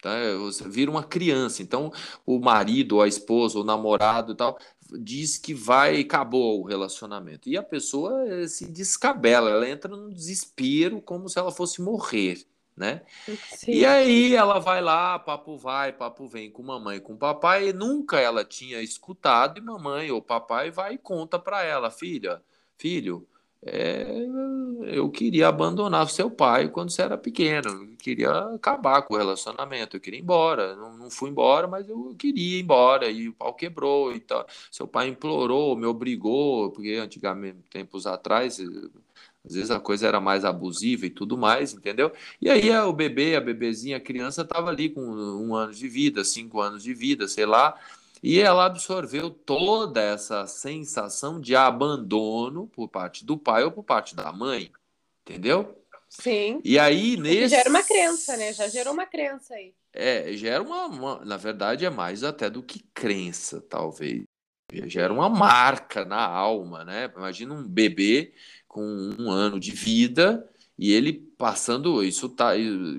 [0.00, 0.16] Tá?
[0.38, 1.62] Você vira uma criança.
[1.62, 1.92] Então,
[2.24, 4.58] o marido, a esposa, o namorado e tal,
[4.98, 7.48] diz que vai, acabou o relacionamento.
[7.48, 12.46] E a pessoa eh, se descabela, ela entra num desespero como se ela fosse morrer.
[12.76, 13.02] Né?
[13.68, 17.72] E aí ela vai lá, papo vai, papo vem com mamãe e com papai, e
[17.72, 22.42] nunca ela tinha escutado, e mamãe ou papai vai e conta para ela, filha,
[22.78, 23.28] filho,
[23.62, 24.06] é,
[24.86, 29.96] eu queria abandonar seu pai quando você era pequeno, eu queria acabar com o relacionamento,
[29.96, 33.34] eu queria ir embora, não, não fui embora, mas eu queria ir embora, e o
[33.34, 34.46] pau quebrou e tal.
[34.70, 38.58] Seu pai implorou, me obrigou, porque antigamente, tempos atrás,
[39.44, 42.12] às vezes a coisa era mais abusiva e tudo mais, entendeu?
[42.40, 46.24] E aí o bebê, a bebezinha, a criança estava ali com um ano de vida,
[46.24, 47.78] cinco anos de vida, sei lá,
[48.22, 54.14] e ela absorveu toda essa sensação de abandono por parte do pai ou por parte
[54.14, 54.70] da mãe.
[55.22, 55.76] Entendeu?
[56.08, 56.60] Sim.
[56.64, 57.54] E aí, nesse.
[57.54, 58.52] Gera uma crença, né?
[58.52, 59.72] Já gerou uma crença aí.
[59.92, 61.24] É, gera uma, uma.
[61.24, 64.24] Na verdade, é mais até do que crença, talvez.
[64.86, 67.10] Gera uma marca na alma, né?
[67.16, 68.32] Imagina um bebê
[68.70, 68.84] com
[69.18, 72.52] um ano de vida e ele passando isso tá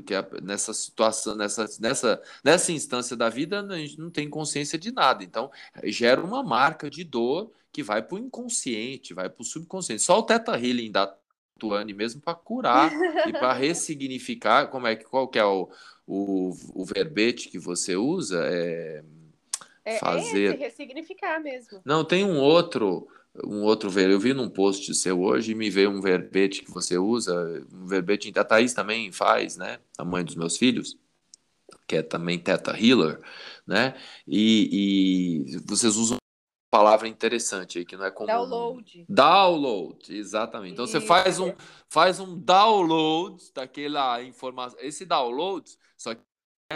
[0.06, 4.78] que é nessa situação nessa, nessa nessa instância da vida a gente não tem consciência
[4.78, 5.24] de nada.
[5.24, 5.50] Então
[5.86, 10.02] gera uma marca de dor que vai para o inconsciente vai para o subconsciente.
[10.02, 11.16] Só o teta healing da
[11.58, 12.92] Tuane mesmo para curar
[13.26, 15.70] e para ressignificar como é que qual que é o,
[16.06, 18.44] o, o verbete que você usa?
[18.46, 19.04] É,
[19.86, 21.80] é fazer é esse, ressignificar mesmo.
[21.86, 23.08] Não tem um outro
[23.44, 26.72] um outro ver eu vi num post seu hoje e me veio um verbete que
[26.72, 29.80] você usa, um verbete a Thaís também faz, né?
[29.98, 30.98] A mãe dos meus filhos,
[31.88, 33.22] que é também Teta Healer,
[33.66, 33.96] né?
[34.28, 38.28] E, e vocês usam uma palavra interessante aí que não é comum.
[38.28, 39.06] Download.
[39.08, 40.74] Download, exatamente.
[40.74, 41.00] Então Isso.
[41.00, 41.54] você faz um
[41.88, 44.78] faz um download daquela informação.
[44.82, 46.22] Esse download, só que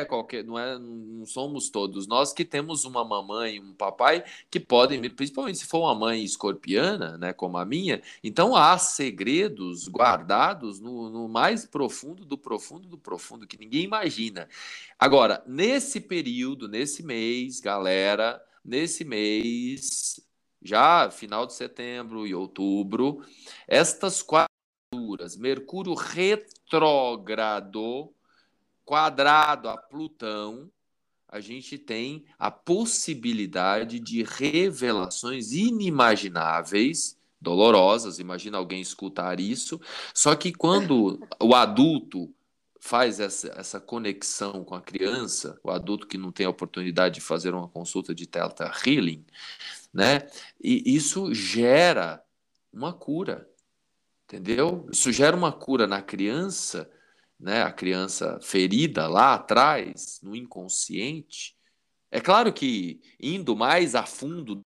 [0.02, 4.60] é qualquer, não é, não somos todos nós que temos uma mamãe, um papai que
[4.60, 10.80] podem, principalmente se for uma mãe escorpiana, né, como a minha, então há segredos guardados
[10.80, 14.48] no, no mais profundo do profundo do profundo que ninguém imagina.
[14.98, 20.20] Agora, nesse período, nesse mês, galera, nesse mês,
[20.62, 23.22] já final de setembro e outubro,
[23.68, 24.56] estas quatro
[25.38, 26.56] Mercúrio retrógrado
[28.86, 30.72] quadrado a Plutão,
[31.28, 38.20] a gente tem a possibilidade de revelações inimagináveis, dolorosas.
[38.20, 39.82] Imagina alguém escutar isso.
[40.14, 42.34] Só que quando o adulto
[42.80, 47.22] faz essa, essa conexão com a criança, o adulto que não tem a oportunidade de
[47.22, 49.26] fazer uma consulta de Theta Healing,
[49.92, 50.28] né?
[50.64, 52.24] E isso gera
[52.72, 53.50] uma cura,
[54.26, 54.88] entendeu?
[54.92, 56.90] Isso gera uma cura na criança
[57.40, 61.56] né, a criança ferida lá atrás, no inconsciente.
[62.12, 64.62] É claro que indo mais a fundo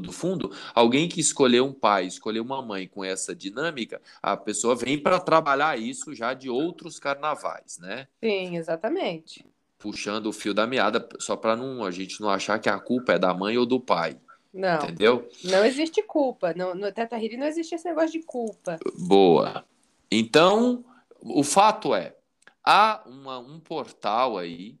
[0.00, 4.74] do fundo, alguém que escolheu um pai, escolheu uma mãe com essa dinâmica, a pessoa
[4.74, 8.08] vem para trabalhar isso já de outros carnavais, né?
[8.22, 9.44] Sim, exatamente.
[9.78, 13.12] Puxando o fio da meada, só para não a gente não achar que a culpa
[13.12, 14.16] é da mãe ou do pai.
[14.52, 14.82] Não.
[14.82, 15.28] Entendeu?
[15.44, 16.52] Não existe culpa.
[16.54, 18.78] No, no Teta Healing não existe esse negócio de culpa.
[18.98, 19.64] Boa.
[20.10, 20.84] Então,
[21.22, 22.16] o fato é,
[22.64, 24.78] há uma, um portal aí,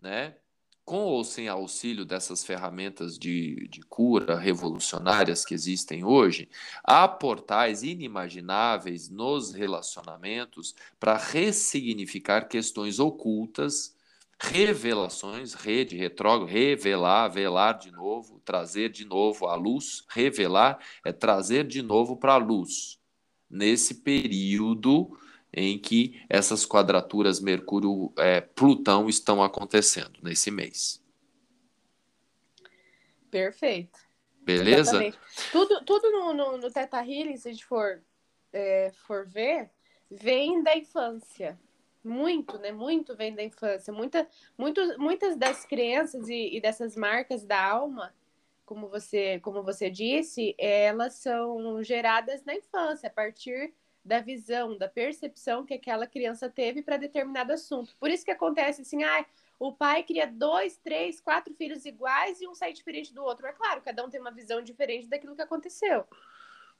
[0.00, 0.36] né?
[0.84, 6.48] Com ou sem auxílio dessas ferramentas de, de cura revolucionárias que existem hoje,
[6.84, 13.96] há portais inimagináveis nos relacionamentos para ressignificar questões ocultas,
[14.38, 21.66] revelações, rede, retrógrado, revelar, velar de novo, trazer de novo à luz, revelar é trazer
[21.66, 23.00] de novo para a luz.
[23.50, 25.18] Nesse período
[25.56, 31.02] em que essas quadraturas Mercúrio-Plutão é, estão acontecendo nesse mês.
[33.30, 33.98] Perfeito.
[34.42, 34.80] Beleza?
[34.80, 35.18] Exatamente.
[35.50, 38.02] Tudo, tudo no, no, no Teta Healing, se a gente for,
[38.52, 39.70] é, for ver,
[40.10, 41.58] vem da infância.
[42.04, 42.70] Muito, né?
[42.70, 43.92] Muito vem da infância.
[43.92, 48.14] Muita, muito, muitas das crenças e, e dessas marcas da alma,
[48.64, 53.74] como você, como você disse, elas são geradas na infância, a partir
[54.06, 57.96] da visão, da percepção que aquela criança teve para determinado assunto.
[57.98, 59.26] Por isso que acontece assim, ah,
[59.58, 63.46] o pai cria dois, três, quatro filhos iguais e um sai diferente do outro.
[63.46, 66.06] É claro, cada um tem uma visão diferente daquilo que aconteceu.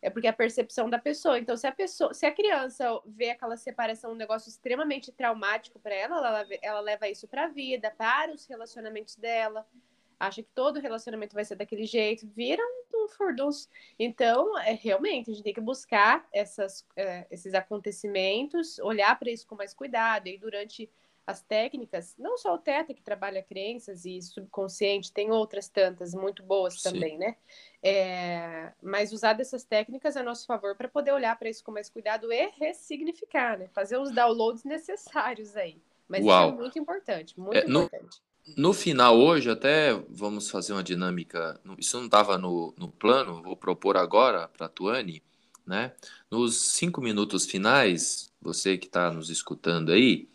[0.01, 1.39] É porque é a percepção da pessoa.
[1.39, 5.95] Então, se a pessoa, se a criança vê aquela separação um negócio extremamente traumático para
[5.95, 9.67] ela, ela, ela leva isso para a vida, para os relacionamentos dela
[10.19, 12.63] acha que todo relacionamento vai ser daquele jeito, vira
[12.95, 13.69] um furdunço.
[13.99, 19.47] Então, é, realmente, a gente tem que buscar essas, é, esses acontecimentos, olhar para isso
[19.47, 20.91] com mais cuidado, e durante
[21.27, 26.41] as técnicas, não só o Teta que trabalha crenças e subconsciente, tem outras tantas muito
[26.45, 26.93] boas Sim.
[26.93, 27.37] também, né?
[27.83, 31.91] É, mas usar dessas técnicas a nosso favor para poder olhar para isso com mais
[31.91, 33.69] cuidado e ressignificar, né?
[33.75, 35.83] Fazer os downloads necessários aí.
[36.09, 36.49] Mas Uau.
[36.49, 38.21] isso é muito importante, muito é, importante.
[38.57, 41.61] No final, hoje, até vamos fazer uma dinâmica.
[41.79, 45.23] Isso não estava no, no plano, vou propor agora para a Tuane,
[45.67, 45.93] né?
[46.31, 50.29] Nos cinco minutos finais, você que está nos escutando aí,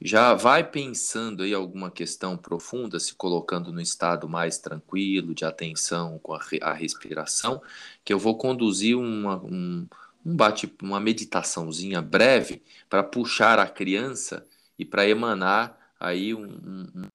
[0.00, 6.18] já vai pensando aí alguma questão profunda, se colocando no estado mais tranquilo, de atenção
[6.18, 7.62] com a, a respiração,
[8.04, 9.86] que eu vou conduzir uma, um,
[10.24, 14.46] um bate, uma meditaçãozinha breve para puxar a criança
[14.78, 17.08] e para emanar aí um, um,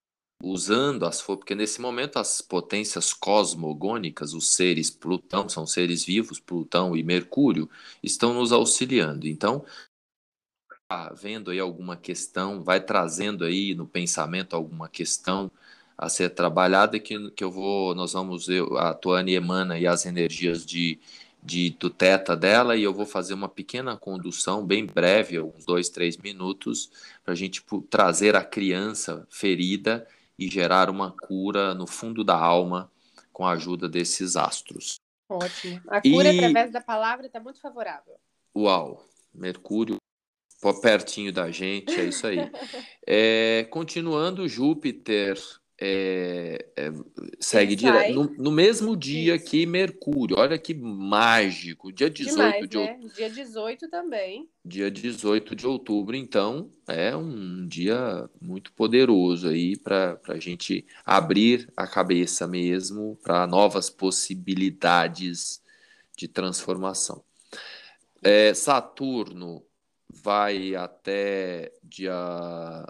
[0.43, 6.95] usando as porque nesse momento as potências cosmogônicas, os seres Plutão, são seres vivos, Plutão
[6.95, 7.69] e Mercúrio,
[8.01, 9.27] estão nos auxiliando.
[9.27, 9.65] Então,
[10.89, 15.51] tá vendo aí alguma questão, vai trazendo aí no pensamento alguma questão
[15.97, 20.05] a ser trabalhada que, que eu vou, nós vamos, eu, a Tuane emana e as
[20.05, 20.99] energias de,
[21.41, 25.89] de, do teta dela e eu vou fazer uma pequena condução bem breve, uns dois,
[25.89, 26.91] três minutos,
[27.23, 32.91] para a gente trazer a criança ferida e gerar uma cura no fundo da alma
[33.31, 34.95] com a ajuda desses astros.
[35.29, 35.81] Ótimo.
[35.87, 36.37] A cura e...
[36.37, 38.15] através da palavra está muito favorável.
[38.55, 39.05] Uau!
[39.33, 39.97] Mercúrio
[40.81, 42.37] pertinho da gente, é isso aí.
[43.07, 45.37] é, continuando, Júpiter
[45.83, 46.93] é, é,
[47.39, 49.45] segue direto no, no, mesmo dia Isso.
[49.45, 50.37] que Mercúrio.
[50.37, 51.91] Olha que mágico.
[51.91, 53.07] Dia 18 Demais, de outubro.
[53.07, 53.13] Né?
[53.15, 54.49] Dia 18 também.
[54.63, 61.67] Dia 18 de outubro, então, é um dia muito poderoso aí para a gente abrir
[61.75, 65.63] a cabeça mesmo para novas possibilidades
[66.15, 67.23] de transformação.
[68.21, 69.63] É, Saturno
[70.07, 72.85] vai até dia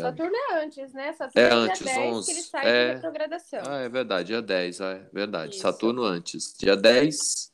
[0.00, 1.12] Saturno é antes, né?
[1.12, 2.26] Saturno é, é antes, dia 10 11.
[2.26, 2.86] que ele sai é...
[2.88, 3.62] de retrogradação.
[3.66, 5.54] Ah, é verdade, dia 10, é verdade.
[5.54, 5.62] Isso.
[5.62, 6.54] Saturno antes.
[6.58, 7.52] Dia 10,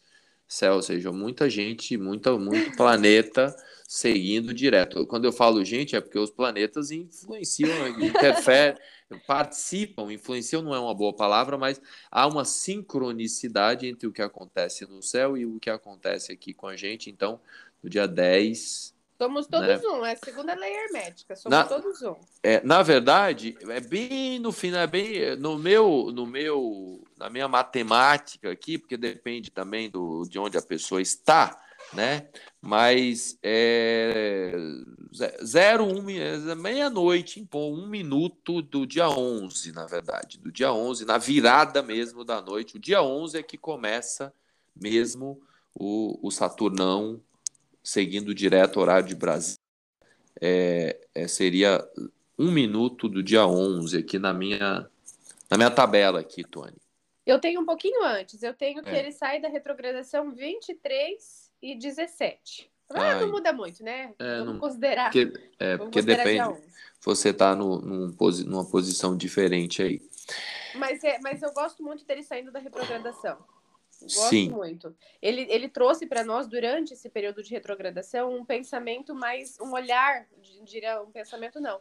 [0.49, 3.55] céu, ou seja, muita gente, muita, muito planeta
[3.87, 5.07] seguindo direto.
[5.07, 8.81] Quando eu falo gente, é porque os planetas influenciam, interferem,
[9.27, 11.81] participam, influenciam não é uma boa palavra, mas
[12.11, 16.67] há uma sincronicidade entre o que acontece no céu e o que acontece aqui com
[16.67, 17.11] a gente.
[17.11, 17.41] Então,
[17.83, 19.89] no dia 10 Somos todos né?
[19.89, 22.17] um, é a segunda lei hermética, somos na, todos um.
[22.43, 27.49] É, na verdade, é bem no final, é bem no meu, no meu, na minha
[27.49, 31.59] matemática aqui, porque depende também do, de onde a pessoa está,
[31.95, 32.29] né?
[32.61, 34.53] Mas é
[35.43, 41.07] zero, um, é meia-noite, pô, um minuto do dia 11, na verdade, do dia 11,
[41.07, 42.77] na virada mesmo da noite.
[42.77, 44.33] O dia 11 é que começa
[44.75, 45.41] mesmo
[45.75, 47.21] o, o Saturnão
[47.87, 49.61] seguindo direto o horário de Brasília,
[50.41, 51.89] é, é, seria
[52.37, 54.91] um minuto do dia 11 aqui na minha,
[55.49, 56.77] na minha tabela aqui, Tony.
[57.25, 58.43] Eu tenho um pouquinho antes.
[58.43, 58.99] Eu tenho que é.
[58.99, 62.69] ele sai da retrogradação 23 e 17.
[62.91, 64.13] Ah, Ai, não muda muito, né?
[64.19, 65.05] É, Vamos não, considerar.
[65.05, 66.61] Porque, é, porque depende.
[67.03, 70.03] Você está num, numa posição diferente aí.
[70.75, 73.39] Mas, é, mas eu gosto muito dele saindo da retrogradação.
[74.03, 74.51] Gosto Sim.
[74.51, 74.97] muito.
[75.23, 80.27] Ele, ele trouxe para nós, durante esse período de retrogradação, um pensamento mais, um olhar,
[80.65, 81.81] diria um pensamento não,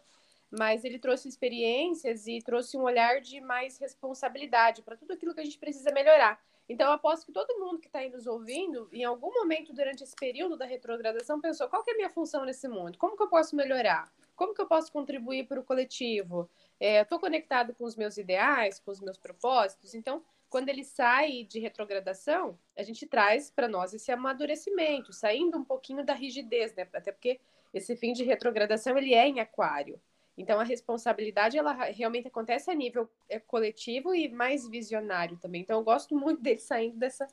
[0.49, 5.41] mas ele trouxe experiências e trouxe um olhar de mais responsabilidade para tudo aquilo que
[5.41, 6.39] a gente precisa melhorar.
[6.67, 10.03] Então, eu aposto que todo mundo que está aí nos ouvindo, em algum momento durante
[10.03, 12.97] esse período da retrogradação, pensou: qual é a minha função nesse mundo?
[12.97, 14.11] Como que eu posso melhorar?
[14.35, 16.49] Como que eu posso contribuir para o coletivo?
[16.79, 19.93] Estou é, conectado com os meus ideais, com os meus propósitos?
[19.93, 20.23] Então,
[20.55, 26.01] quando ele sai de retrogradação, a gente traz para nós esse amadurecimento, saindo um pouquinho
[26.05, 26.87] da rigidez, né?
[26.93, 27.41] Até porque
[27.73, 29.99] esse fim de retrogradação ele é em aquário.
[30.37, 35.59] Então a responsabilidade ela realmente acontece a nível é, coletivo e mais visionário também.
[35.59, 37.27] Então eu gosto muito dele saindo dessa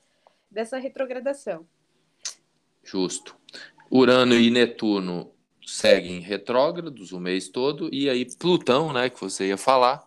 [0.50, 1.64] dessa retrogradação.
[2.82, 3.36] Justo.
[3.88, 5.32] Urano e Netuno
[5.64, 10.04] seguem retrógrados o mês todo e aí Plutão, né, que você ia falar,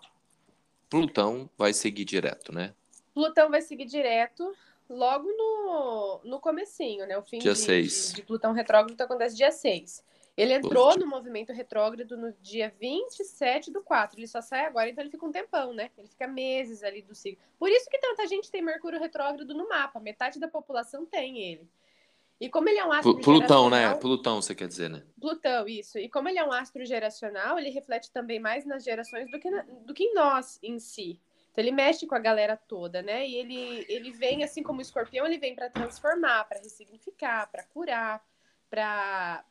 [0.90, 2.74] Plutão vai seguir direto, né?
[3.16, 4.54] Plutão vai seguir direto
[4.90, 7.18] logo no, no comecinho, né?
[7.18, 10.04] O fim dia de, de, de, Plutão retrógrado acontece dia 6.
[10.36, 14.20] Ele entrou no movimento retrógrado no dia 27 do 4.
[14.20, 15.90] Ele só sai agora, então ele fica um tempão, né?
[15.98, 17.42] Ele fica meses ali do signo.
[17.58, 19.98] Por isso que tanta gente tem Mercúrio retrógrado no mapa.
[19.98, 21.70] Metade da população tem ele.
[22.40, 23.96] E como ele é um astro Plutão, né?
[23.96, 25.04] Plutão, você quer dizer, né?
[25.22, 25.98] Plutão, isso.
[25.98, 29.50] E como ele é um astro geracional, ele reflete também mais nas gerações do que,
[29.50, 31.18] na, do que em nós em si.
[31.56, 33.26] Então ele mexe com a galera toda, né?
[33.26, 37.64] E ele, ele vem, assim como o escorpião, ele vem para transformar, para ressignificar, para
[37.64, 38.22] curar,
[38.70, 39.42] para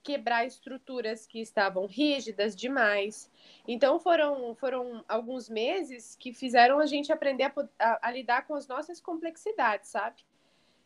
[0.00, 3.28] quebrar estruturas que estavam rígidas demais.
[3.66, 8.54] Então foram, foram alguns meses que fizeram a gente aprender a, a, a lidar com
[8.54, 10.22] as nossas complexidades, sabe?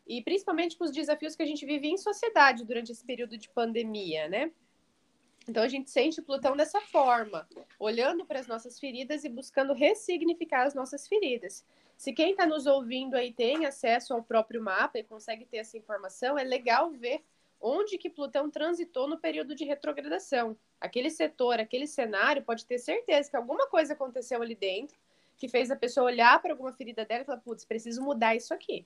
[0.07, 3.51] E principalmente com os desafios que a gente vive em sociedade durante esse período de
[3.51, 4.51] pandemia, né?
[5.49, 10.67] Então a gente sente Plutão dessa forma, olhando para as nossas feridas e buscando ressignificar
[10.67, 11.65] as nossas feridas.
[11.97, 15.79] Se quem está nos ouvindo aí tem acesso ao próprio mapa e consegue ter essa
[15.79, 17.25] informação, é legal ver
[17.61, 20.55] onde que Plutão transitou no período de retrogradação.
[20.79, 24.97] Aquele setor, aquele cenário, pode ter certeza que alguma coisa aconteceu ali dentro
[25.39, 28.53] que fez a pessoa olhar para alguma ferida dela e falar, putz, preciso mudar isso
[28.53, 28.85] aqui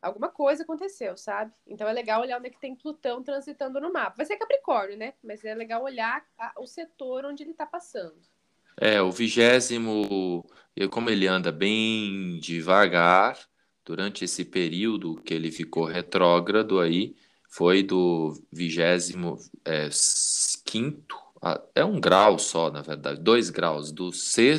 [0.00, 1.52] alguma coisa aconteceu, sabe?
[1.66, 4.16] Então é legal olhar onde é que tem Plutão transitando no mapa.
[4.16, 5.14] Vai ser Capricórnio, né?
[5.22, 8.16] Mas é legal olhar a, o setor onde ele está passando.
[8.80, 10.44] É, o vigésimo,
[10.90, 13.36] como ele anda bem devagar,
[13.84, 17.16] durante esse período que ele ficou retrógrado aí,
[17.48, 19.88] foi do vigésimo é,
[20.64, 21.16] quinto
[21.74, 24.54] é um grau só, na verdade, dois graus, do C,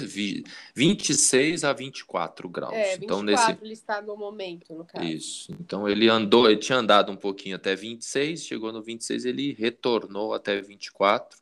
[0.73, 2.73] 26 a 24 graus.
[2.73, 3.51] É, 24 então, nesse...
[3.61, 5.05] ele está no momento, no caso.
[5.05, 5.51] Isso.
[5.59, 10.33] Então ele andou, ele tinha andado um pouquinho até 26, chegou no 26, ele retornou
[10.33, 11.37] até 24.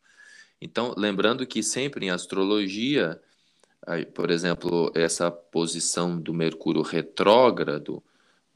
[0.59, 3.21] Então, lembrando que sempre em astrologia,
[4.15, 8.03] por exemplo, essa posição do Mercúrio retrógrado,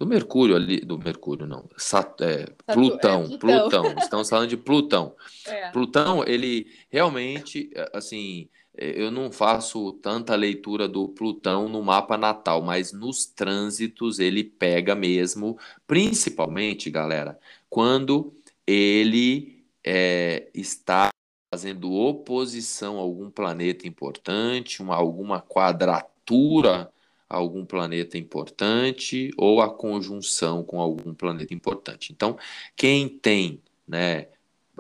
[0.02, 4.58] do Mercúrio ali, do Mercúrio não, Sat, é, Plutão, é, Plutão, Plutão, estamos falando de
[4.58, 5.16] Plutão.
[5.46, 5.72] É.
[5.72, 12.94] Plutão, ele realmente, assim, eu não faço tanta leitura do Plutão no mapa natal, mas
[12.94, 17.40] nos trânsitos ele pega mesmo, principalmente, galera,
[17.70, 18.34] quando
[18.66, 21.10] ele é, está
[21.52, 26.92] fazendo oposição a algum planeta importante, uma, alguma quadratura
[27.32, 32.12] algum planeta importante ou a conjunção com algum planeta importante.
[32.12, 32.38] Então,
[32.76, 34.28] quem tem, né,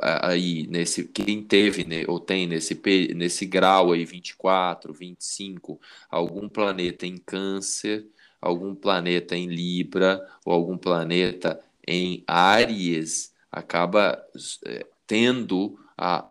[0.02, 2.80] aí nesse quem teve né, ou tem nesse
[3.16, 5.80] nesse grau aí 24, 25,
[6.10, 8.06] algum planeta em Câncer,
[8.42, 14.22] algum planeta em Libra ou algum planeta em Áries acaba
[14.66, 16.28] é, tendo a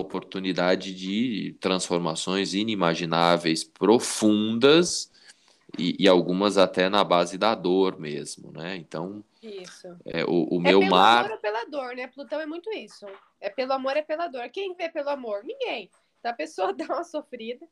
[0.00, 5.10] oportunidade de transformações inimagináveis, profundas
[5.78, 8.76] e, e, algumas até na base da dor mesmo, né?
[8.76, 9.88] Então, isso.
[10.06, 11.24] É, o, o é meu pelo mar.
[11.24, 12.06] amor ou pela dor, né?
[12.06, 13.06] Plutão é muito isso.
[13.40, 14.48] É pelo amor, é pela dor.
[14.48, 15.44] Quem vê pelo amor?
[15.44, 15.90] Ninguém.
[16.18, 17.68] Então a pessoa dá uma sofrida,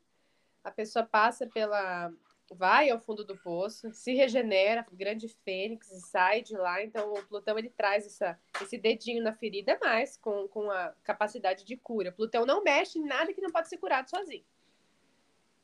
[0.63, 2.11] a pessoa passa pela.
[2.51, 6.83] Vai ao fundo do poço, se regenera, grande fênix, e sai de lá.
[6.83, 11.63] Então, o Plutão ele traz essa, esse dedinho na ferida mais com, com a capacidade
[11.63, 12.11] de cura.
[12.11, 14.43] Plutão não mexe em nada que não pode ser curado sozinho.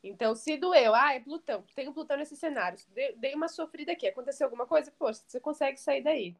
[0.02, 2.78] Então, se doeu, ah, é Plutão, tenho Plutão nesse cenário,
[3.16, 6.34] dei uma sofrida aqui, aconteceu alguma coisa, poxa, você consegue sair daí.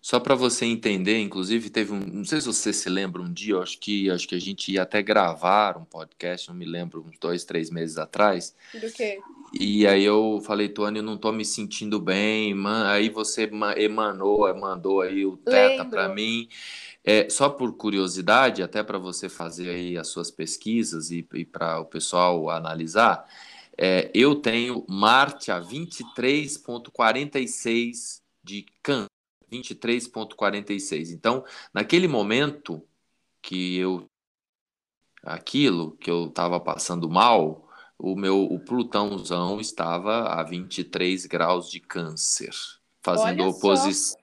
[0.00, 3.58] Só para você entender, inclusive teve um, não sei se você se lembra um dia,
[3.58, 7.18] acho que acho que a gente ia até gravar um podcast, não me lembro, uns
[7.18, 8.54] dois, três meses atrás.
[8.72, 9.18] Do quê?
[9.52, 12.90] E aí eu falei, Tony, eu não tô me sentindo bem, man.
[12.90, 16.48] aí você emanou, mandou aí o teta para mim.
[17.04, 21.80] É, só por curiosidade, até para você fazer aí as suas pesquisas e, e para
[21.80, 23.28] o pessoal analisar,
[23.76, 29.10] é, eu tenho Marte a 23,46 de câncer.
[29.50, 31.12] 23,46.
[31.12, 31.44] Então,
[31.74, 32.82] naquele momento
[33.42, 34.08] que eu.
[35.22, 41.80] aquilo que eu estava passando mal, o meu o Plutãozão estava a 23 graus de
[41.80, 42.54] câncer,
[43.02, 44.21] fazendo oposição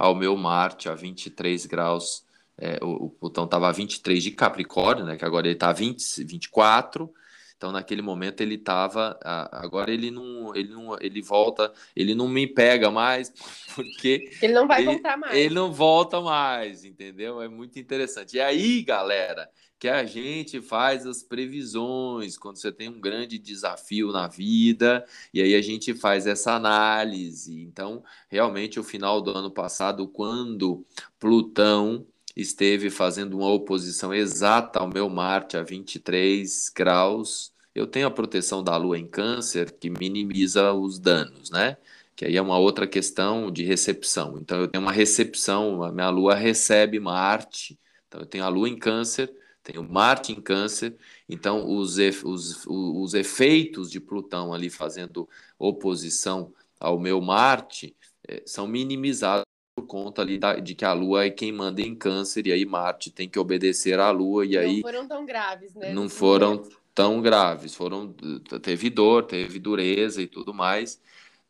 [0.00, 2.24] ao meu Marte a 23 graus.
[2.56, 5.74] É, o, o, Plutão estava a 23 de Capricórnio, né, que agora ele está a
[5.74, 7.12] 20, 24.
[7.56, 9.18] Então, naquele momento, ele estava.
[9.52, 10.96] Agora ele não, ele não.
[10.98, 11.70] Ele volta.
[11.94, 13.30] Ele não me pega mais,
[13.76, 14.30] porque.
[14.40, 15.36] Ele não vai ele, voltar mais.
[15.36, 17.42] Ele não volta mais, entendeu?
[17.42, 18.38] É muito interessante.
[18.38, 24.12] E aí, galera, que a gente faz as previsões quando você tem um grande desafio
[24.12, 27.62] na vida, e aí a gente faz essa análise.
[27.62, 30.84] Então, realmente, o final do ano passado, quando
[31.18, 32.06] Plutão
[32.36, 38.62] esteve fazendo uma oposição exata ao meu Marte a 23 graus, eu tenho a proteção
[38.62, 41.78] da Lua em Câncer, que minimiza os danos, né?
[42.14, 44.36] Que aí é uma outra questão de recepção.
[44.38, 48.68] Então, eu tenho uma recepção, a minha Lua recebe Marte, então eu tenho a Lua
[48.68, 50.96] em Câncer tem o Marte em Câncer,
[51.28, 57.94] então os, os, os efeitos de Plutão ali fazendo oposição ao meu Marte
[58.26, 59.44] é, são minimizados
[59.74, 62.64] por conta ali da, de que a Lua é quem manda em Câncer e aí
[62.64, 65.92] Marte tem que obedecer à Lua e não aí não foram tão graves, né?
[65.92, 66.62] Não foram
[66.94, 68.14] tão graves, foram
[68.62, 71.00] teve dor, teve dureza e tudo mais,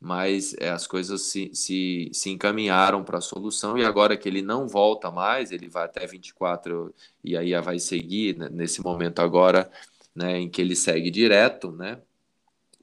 [0.01, 4.41] mas é, as coisas se, se, se encaminharam para a solução e agora que ele
[4.41, 9.71] não volta mais, ele vai até 24 e aí vai seguir né, nesse momento agora,
[10.15, 12.01] né, em que ele segue direto, né?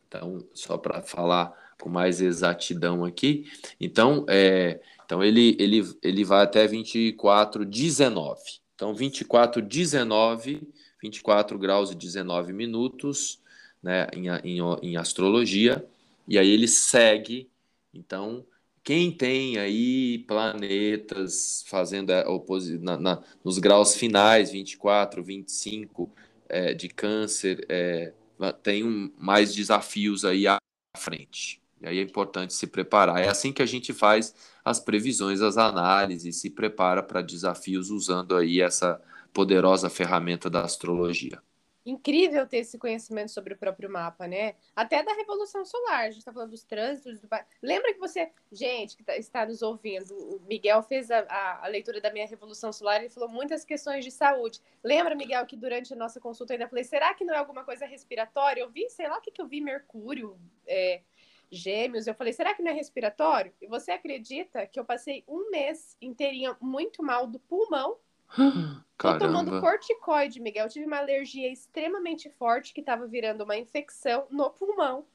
[0.08, 1.52] Então, só para falar
[1.82, 8.42] com mais exatidão aqui, então, é, então ele, ele, ele vai até 24, 19.
[8.76, 10.62] Então, 24, 19,
[11.02, 13.42] 24 graus e 19 minutos,
[13.82, 15.84] né, em, em, em astrologia,
[16.28, 17.50] e aí ele segue.
[17.94, 18.46] Então,
[18.84, 26.12] quem tem aí planetas fazendo a oposição na, na, nos graus finais, 24, 25
[26.50, 28.14] é, de câncer, é,
[28.62, 30.58] tem um, mais desafios aí à
[30.98, 31.62] frente.
[31.82, 33.22] E aí é importante se preparar.
[33.22, 34.34] É assim que a gente faz
[34.66, 39.02] as previsões, as análises, se prepara para desafios usando aí essa
[39.34, 41.42] poderosa ferramenta da astrologia
[41.90, 44.56] incrível ter esse conhecimento sobre o próprio mapa, né?
[44.76, 47.20] Até da Revolução Solar, a gente está falando dos trânsitos.
[47.20, 47.30] Do...
[47.64, 51.68] Lembra que você, gente que tá, está nos ouvindo, o Miguel fez a, a, a,
[51.68, 54.62] leitura da minha Revolução Solar e falou muitas questões de saúde.
[54.84, 57.64] Lembra, Miguel, que durante a nossa consulta eu ainda falei, será que não é alguma
[57.64, 58.62] coisa respiratória?
[58.62, 61.02] Eu vi, sei lá o que, que eu vi, Mercúrio, é,
[61.50, 62.06] Gêmeos.
[62.06, 63.54] Eu falei, será que não é respiratório?
[63.62, 67.98] E você acredita que eu passei um mês inteirinho muito mal do pulmão
[68.98, 70.66] Tô tomando corticoide, Miguel.
[70.66, 75.06] Eu tive uma alergia extremamente forte que estava virando uma infecção no pulmão.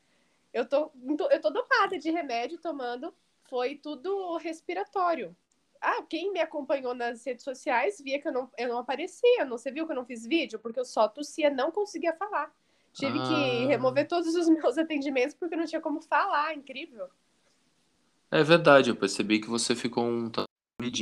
[0.53, 0.93] Eu tô,
[1.31, 3.13] eu tô dopada de remédio tomando.
[3.45, 5.35] Foi tudo respiratório.
[5.81, 9.45] Ah, quem me acompanhou nas redes sociais via que eu não, eu não aparecia.
[9.45, 10.61] Não, você viu que eu não fiz vídeo?
[10.61, 12.55] Porque eu só tossia, não conseguia falar.
[12.93, 13.23] Tive ah.
[13.27, 16.55] que remover todos os meus atendimentos porque eu não tinha como falar.
[16.55, 17.09] Incrível.
[18.31, 20.31] É verdade, eu percebi que você ficou um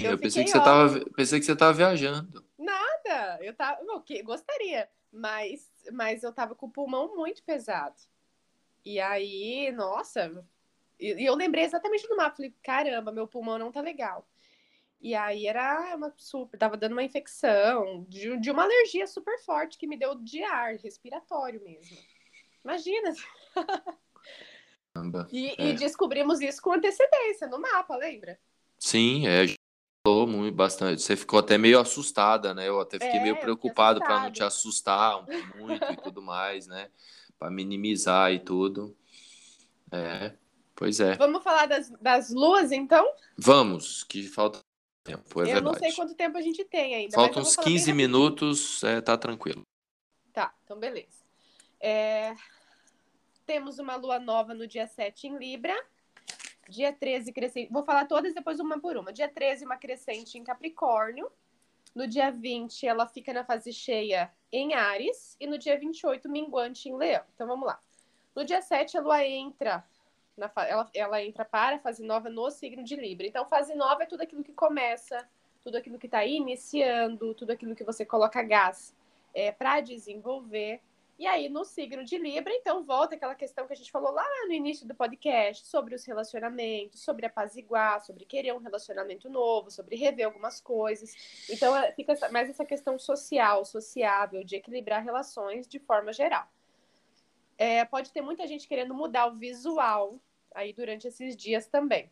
[0.02, 2.44] eu, eu pensei que, você tava, pensei que você tava viajando.
[2.58, 7.96] Nada, eu tava, okay, gostaria, mas, mas eu tava com o pulmão muito pesado.
[8.84, 10.44] E aí, nossa,
[10.98, 14.28] e, eu lembrei exatamente do mapa, falei, caramba, meu pulmão não tá legal.
[15.00, 19.78] E aí era uma super, tava dando uma infecção, de, de uma alergia super forte
[19.78, 21.96] que me deu de ar, respiratório mesmo.
[22.62, 23.14] Imagina.
[25.32, 25.68] e, é.
[25.68, 28.38] e descobrimos isso com antecedência no mapa, lembra?
[28.78, 29.46] Sim, é,
[30.06, 31.02] falou muito bastante.
[31.02, 32.68] Você ficou até meio assustada, né?
[32.68, 35.24] Eu até fiquei é, meio preocupado para não te assustar
[35.56, 36.90] muito e tudo mais, né?
[37.38, 38.96] Para minimizar e tudo.
[39.92, 40.34] É,
[40.74, 41.16] pois é.
[41.16, 43.06] Vamos falar das, das luas, então?
[43.36, 44.60] Vamos, que falta
[45.04, 45.64] tempo, é Eu verdade.
[45.64, 47.14] não sei quanto tempo a gente tem ainda.
[47.14, 49.62] Faltam uns 15 minutos, é, tá tranquilo.
[50.32, 51.20] Tá, então beleza.
[51.80, 52.34] É...
[53.46, 55.74] Temos uma lua nova no dia 7 em Libra
[56.70, 57.72] Dia 13, crescente.
[57.72, 59.12] Vou falar todas depois uma por uma.
[59.12, 61.30] Dia 13, uma crescente em Capricórnio.
[61.92, 65.36] No dia 20, ela fica na fase cheia em Ares.
[65.40, 67.24] E no dia 28, minguante em Leão.
[67.34, 67.80] Então vamos lá.
[68.36, 69.84] No dia 7, a lua entra.
[70.36, 73.26] Na, ela, ela entra para a fase nova no signo de Libra.
[73.26, 75.28] Então, fase nova é tudo aquilo que começa,
[75.64, 78.94] tudo aquilo que está iniciando, tudo aquilo que você coloca gás
[79.34, 80.80] é, para desenvolver.
[81.20, 84.24] E aí, no signo de Libra, então, volta aquela questão que a gente falou lá
[84.46, 89.96] no início do podcast sobre os relacionamentos, sobre apaziguar, sobre querer um relacionamento novo, sobre
[89.96, 91.14] rever algumas coisas.
[91.50, 96.48] Então, é, fica mais essa questão social, sociável, de equilibrar relações de forma geral.
[97.58, 100.18] É, pode ter muita gente querendo mudar o visual
[100.54, 102.10] aí durante esses dias também.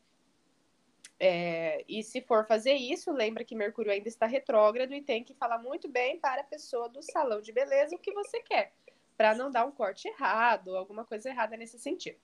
[1.19, 5.33] É, e se for fazer isso, lembra que Mercúrio ainda está retrógrado e tem que
[5.33, 8.75] falar muito bem para a pessoa do salão de beleza o que você quer
[9.19, 12.21] para não dar um corte errado, alguma coisa errada nesse sentido.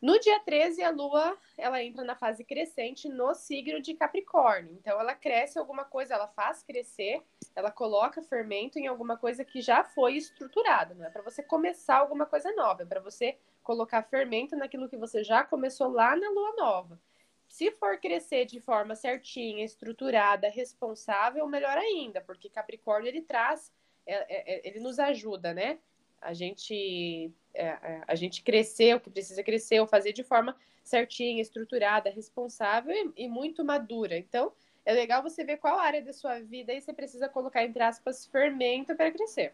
[0.00, 4.72] No dia 13, a Lua ela entra na fase crescente no signo de Capricórnio.
[4.72, 7.22] Então, ela cresce alguma coisa, ela faz crescer,
[7.54, 10.94] ela coloca fermento em alguma coisa que já foi estruturada.
[10.94, 14.96] Não é para você começar alguma coisa nova, é para você colocar fermento naquilo que
[14.96, 17.00] você já começou lá na Lua nova.
[17.48, 23.72] Se for crescer de forma certinha, estruturada, responsável, melhor ainda, porque Capricórnio ele traz,
[24.06, 25.78] é, é, é ele nos ajuda, né?
[26.24, 30.56] A gente, é, é, a gente crescer o que precisa crescer, ou fazer de forma
[30.82, 34.16] certinha, estruturada, responsável e, e, muito madura.
[34.16, 34.52] Então,
[34.84, 38.26] é legal você ver qual área da sua vida aí você precisa colocar, entre aspas,
[38.26, 39.52] fermento para crescer.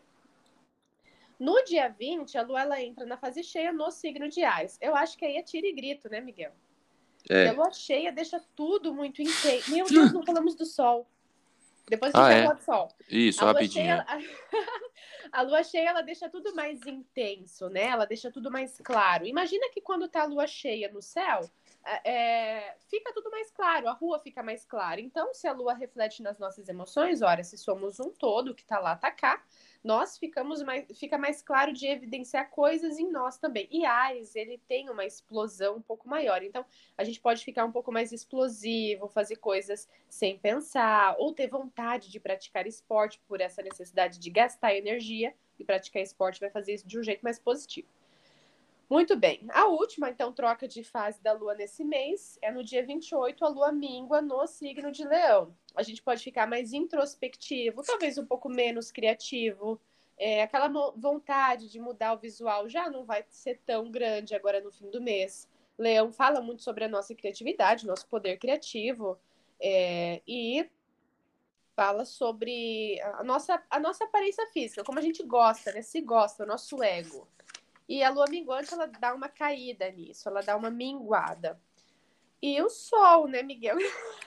[1.38, 4.78] No dia 20, a lua ela entra na fase cheia no signo de Ares.
[4.80, 6.52] Eu acho que aí é tiro e grito, né, Miguel?
[7.28, 7.48] É.
[7.48, 9.70] a lua cheia deixa tudo muito intenso.
[9.70, 11.06] Meu Deus, não falamos do sol.
[11.91, 12.57] Depois a gente ah, é?
[12.61, 12.88] sol.
[13.09, 13.84] Isso, a rapidinho.
[13.84, 14.18] Cheia, a...
[15.41, 17.86] a lua cheia, ela deixa tudo mais intenso, né?
[17.86, 19.26] Ela deixa tudo mais claro.
[19.26, 21.51] Imagina que quando tá a lua cheia no céu,
[21.84, 25.01] é, é, fica tudo mais claro, a rua fica mais clara.
[25.01, 28.78] Então, se a lua reflete nas nossas emoções, ora, se somos um todo que tá
[28.78, 29.43] lá, tá cá,
[29.82, 33.66] nós ficamos mais, fica mais claro de evidenciar coisas em nós também.
[33.70, 36.42] E Ares, ele tem uma explosão um pouco maior.
[36.42, 36.64] Então,
[36.96, 42.10] a gente pode ficar um pouco mais explosivo, fazer coisas sem pensar, ou ter vontade
[42.10, 45.34] de praticar esporte por essa necessidade de gastar energia.
[45.58, 47.86] E praticar esporte vai fazer isso de um jeito mais positivo.
[48.91, 49.47] Muito bem.
[49.51, 53.49] A última, então, troca de fase da Lua nesse mês é no dia 28, a
[53.49, 55.55] Lua mingua no signo de Leão.
[55.76, 59.80] A gente pode ficar mais introspectivo, talvez um pouco menos criativo.
[60.18, 60.66] É, aquela
[60.97, 65.01] vontade de mudar o visual já não vai ser tão grande agora no fim do
[65.01, 65.49] mês.
[65.78, 69.16] Leão fala muito sobre a nossa criatividade, nosso poder criativo.
[69.61, 70.68] É, e
[71.76, 75.80] fala sobre a nossa, a nossa aparência física, como a gente gosta, né?
[75.80, 77.28] Se gosta, o nosso ego.
[77.91, 81.61] E a lua minguante, ela dá uma caída nisso, ela dá uma minguada.
[82.41, 83.78] E o Sol, né, Miguel?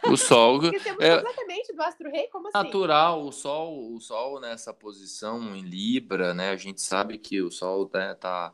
[0.03, 0.59] O Sol.
[0.65, 2.57] é completamente do Astro Rei, como assim?
[2.57, 6.49] Natural, o Sol, o Sol nessa posição em Libra, né?
[6.49, 8.53] A gente sabe que o Sol né, tá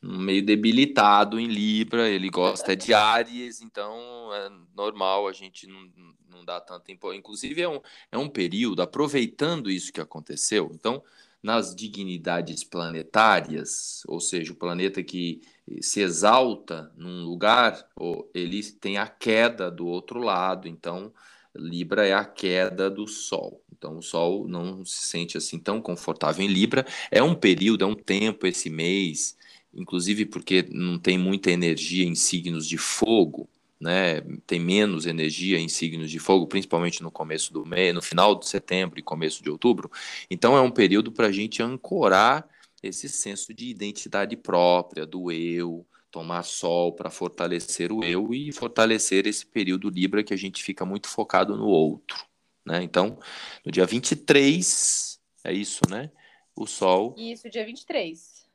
[0.00, 5.92] meio debilitado em Libra, ele gosta de Áries, então é normal a gente não,
[6.30, 7.18] não dá tanta importância.
[7.18, 7.80] Inclusive, é um,
[8.10, 11.04] é um período, aproveitando isso que aconteceu, então
[11.46, 15.42] nas dignidades planetárias, ou seja, o planeta que
[15.80, 17.88] se exalta num lugar,
[18.34, 20.66] ele tem a queda do outro lado.
[20.66, 21.12] Então,
[21.54, 23.62] Libra é a queda do Sol.
[23.72, 26.84] Então, o Sol não se sente assim tão confortável em Libra.
[27.12, 29.36] É um período, é um tempo esse mês,
[29.72, 33.48] inclusive porque não tem muita energia em signos de fogo
[33.80, 38.34] né, tem menos energia em signos de fogo, principalmente no começo do mês, no final
[38.34, 39.90] de setembro e começo de outubro.
[40.30, 42.48] Então é um período para a gente ancorar
[42.82, 49.26] esse senso de identidade própria do eu, tomar sol para fortalecer o eu e fortalecer
[49.26, 52.24] esse período Libra que a gente fica muito focado no outro.
[52.64, 52.82] Né?
[52.82, 53.18] Então,
[53.64, 56.10] no dia 23, é isso, né?
[56.54, 57.14] O Sol.
[57.18, 58.48] Isso, dia 23.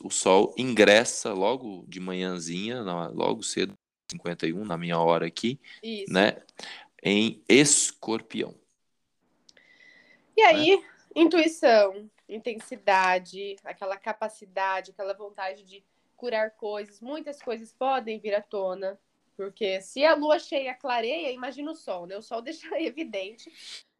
[0.00, 3.74] O Sol ingressa logo de manhãzinha, logo cedo,
[4.10, 6.12] 51 na minha hora aqui, Isso.
[6.12, 6.42] né?
[7.02, 8.54] em Escorpião.
[10.36, 10.84] E aí, né?
[11.14, 15.84] intuição, intensidade, aquela capacidade, aquela vontade de
[16.16, 18.98] curar coisas, muitas coisas podem vir à tona,
[19.36, 22.16] porque se a lua cheia clareia, imagina o sol, né?
[22.16, 23.52] O sol deixa evidente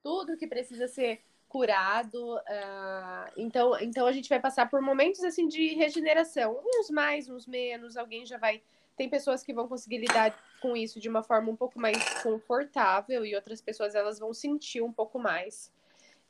[0.02, 2.36] tudo que precisa ser curado.
[2.36, 7.46] Uh, então, então a gente vai passar por momentos assim de regeneração, uns mais, uns
[7.46, 7.96] menos.
[7.96, 8.62] Alguém já vai.
[8.98, 13.24] Tem pessoas que vão conseguir lidar com isso de uma forma um pouco mais confortável
[13.24, 15.72] e outras pessoas elas vão sentir um pouco mais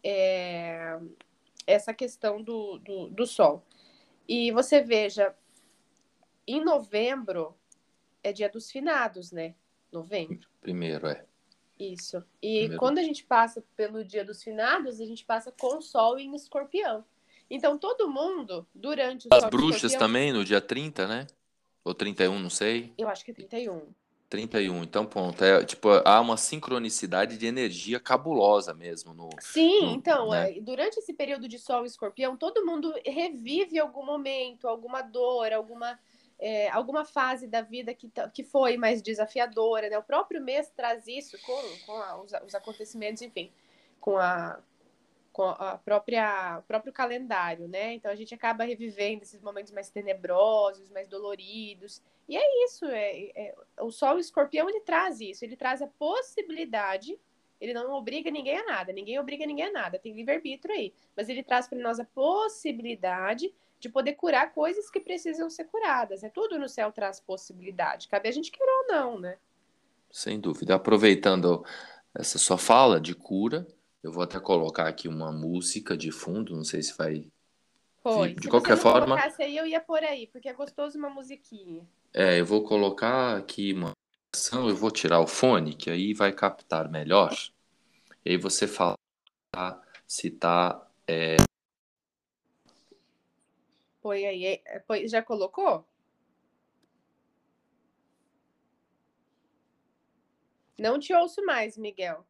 [0.05, 0.99] é,
[1.67, 3.65] essa questão do, do, do sol.
[4.29, 5.35] E você veja,
[6.47, 7.57] em novembro
[8.23, 9.55] é dia dos finados, né?
[9.91, 10.47] Novembro.
[10.61, 11.25] Primeiro, é.
[11.79, 12.19] Isso.
[12.43, 12.77] E Primeiro.
[12.77, 16.35] quando a gente passa pelo dia dos finados, a gente passa com o sol em
[16.35, 17.03] escorpião.
[17.49, 21.27] Então todo mundo, durante o As bruxas também, no dia 30, né?
[21.85, 22.93] Ou 31, não sei.
[22.99, 23.83] Eu acho que é 31.
[24.29, 25.43] 31, então ponto.
[25.43, 29.31] É, tipo, há uma sincronicidade de energia cabulosa mesmo no.
[29.41, 30.57] Sim, no, então, né?
[30.57, 35.99] É, durante esse período de sol escorpião, todo mundo revive algum momento, alguma dor, alguma
[36.39, 39.99] é, alguma fase da vida que, que foi mais desafiadora, né?
[39.99, 43.51] O próprio mês traz isso com, com a, os, os, acontecimentos, enfim,
[44.01, 44.61] com a,
[45.43, 47.95] a própria o próprio calendário, né?
[47.95, 52.03] Então a gente acaba revivendo esses momentos mais tenebrosos, mais doloridos.
[52.29, 57.19] E é isso, é, é o Sol Escorpião ele traz isso, ele traz a possibilidade
[57.61, 60.95] ele não obriga ninguém a nada, ninguém obriga ninguém a nada, tem livre-arbítrio aí.
[61.17, 66.23] Mas ele traz para nós a possibilidade de poder curar coisas que precisam ser curadas.
[66.23, 68.09] É tudo no céu traz possibilidade.
[68.09, 69.39] Cabe a gente querer ou não, né?
[70.11, 70.75] Sem dúvida.
[70.75, 71.65] Aproveitando
[72.15, 73.67] essa sua fala de cura,
[74.03, 77.27] eu vou até colocar aqui uma música de fundo, não sei se vai.
[78.03, 78.35] Foi.
[78.35, 79.31] De se qualquer você forma.
[79.31, 81.87] Se aí, eu ia por aí, porque é gostoso uma musiquinha.
[82.15, 83.93] É, eu vou colocar aqui uma
[84.53, 87.33] eu vou tirar o fone, que aí vai captar melhor.
[88.25, 88.97] E aí você fala
[90.07, 91.37] se tá é,
[94.09, 94.63] Põe aí.
[94.65, 95.87] É, põe, já colocou?
[100.79, 102.25] Não te ouço mais, Miguel.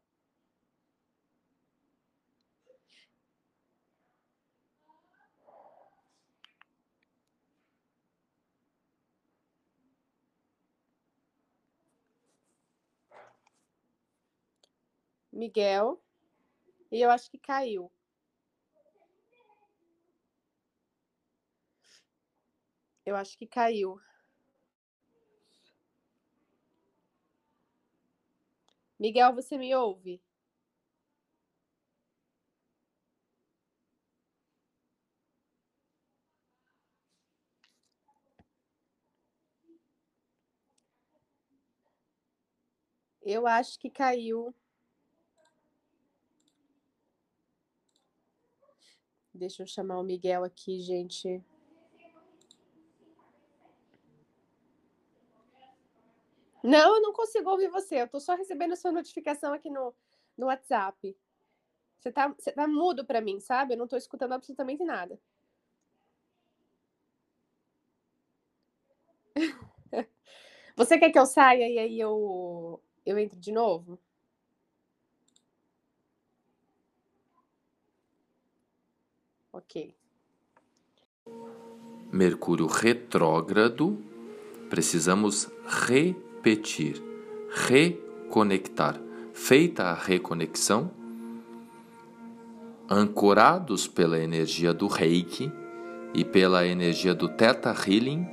[15.38, 16.02] Miguel.
[16.90, 17.92] E eu acho que caiu.
[23.06, 24.00] Eu acho que caiu.
[28.98, 30.20] Miguel, você me ouve?
[43.22, 44.52] Eu acho que caiu.
[49.38, 51.40] Deixa eu chamar o Miguel aqui, gente.
[56.62, 58.02] Não, eu não consigo ouvir você.
[58.02, 59.94] Eu tô só recebendo a sua notificação aqui no,
[60.36, 61.16] no WhatsApp.
[62.00, 63.74] Você tá, você tá mudo para mim, sabe?
[63.74, 65.20] Eu não tô escutando absolutamente nada.
[70.76, 73.98] Você quer que eu saia e aí eu, eu entre de novo?
[79.58, 79.92] Ok.
[82.12, 83.98] Mercúrio retrógrado.
[84.70, 87.02] Precisamos re repetir,
[87.50, 89.00] reconectar.
[89.34, 90.90] Feita a reconexão,
[92.88, 95.52] ancorados pela energia do Reiki
[96.14, 98.26] e pela energia do Theta Healing,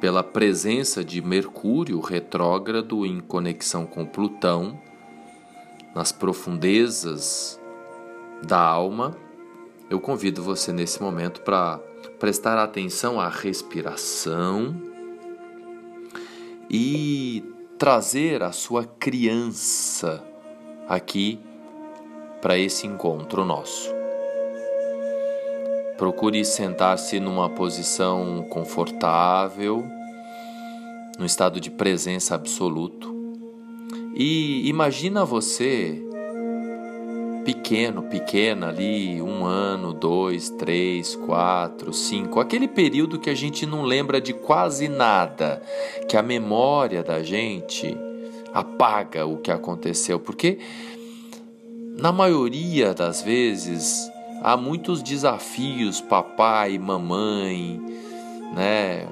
[0.00, 4.80] pela presença de Mercúrio retrógrado em conexão com Plutão,
[5.94, 7.60] nas profundezas
[8.46, 9.16] da alma,
[9.90, 11.78] eu convido você nesse momento para
[12.18, 14.74] prestar atenção à respiração
[16.70, 17.44] e
[17.78, 20.24] trazer a sua criança
[20.88, 21.38] aqui
[22.40, 23.92] para esse encontro nosso.
[25.96, 29.84] Procure sentar-se numa posição confortável,
[31.18, 33.14] no estado de presença absoluto.
[34.14, 36.02] E imagina você
[37.44, 43.82] pequeno, pequena ali, um ano, dois, três, quatro, cinco, aquele período que a gente não
[43.82, 45.62] lembra de quase nada,
[46.08, 47.96] que a memória da gente
[48.52, 50.58] apaga o que aconteceu, porque
[51.98, 54.10] na maioria das vezes
[54.42, 57.80] há muitos desafios, papai, mamãe,
[58.54, 59.06] né?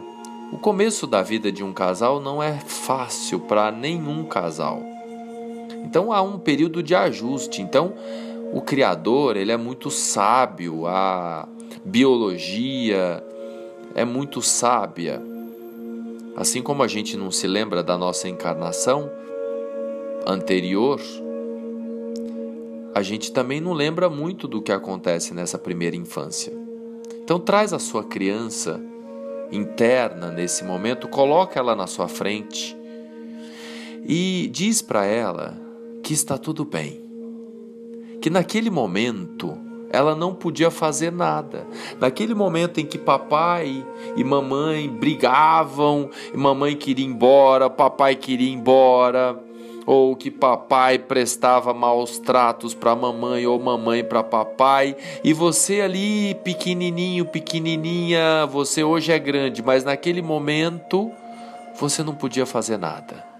[0.52, 4.91] O começo da vida de um casal não é fácil para nenhum casal.
[5.84, 7.60] Então há um período de ajuste.
[7.60, 7.94] Então
[8.52, 11.48] o criador, ele é muito sábio, a
[11.84, 13.24] biologia
[13.94, 15.22] é muito sábia.
[16.36, 19.10] Assim como a gente não se lembra da nossa encarnação
[20.26, 21.00] anterior,
[22.94, 26.52] a gente também não lembra muito do que acontece nessa primeira infância.
[27.22, 28.80] Então traz a sua criança
[29.50, 32.76] interna nesse momento, coloca ela na sua frente
[34.04, 35.56] e diz para ela
[36.02, 37.00] que está tudo bem.
[38.20, 39.58] Que naquele momento
[39.92, 41.66] ela não podia fazer nada.
[42.00, 43.84] Naquele momento em que papai
[44.16, 49.38] e mamãe brigavam, e mamãe queria ir embora, papai queria ir embora,
[49.84, 56.34] ou que papai prestava maus tratos para mamãe ou mamãe para papai, e você ali
[56.36, 61.10] pequenininho, pequenininha, você hoje é grande, mas naquele momento
[61.78, 63.31] você não podia fazer nada.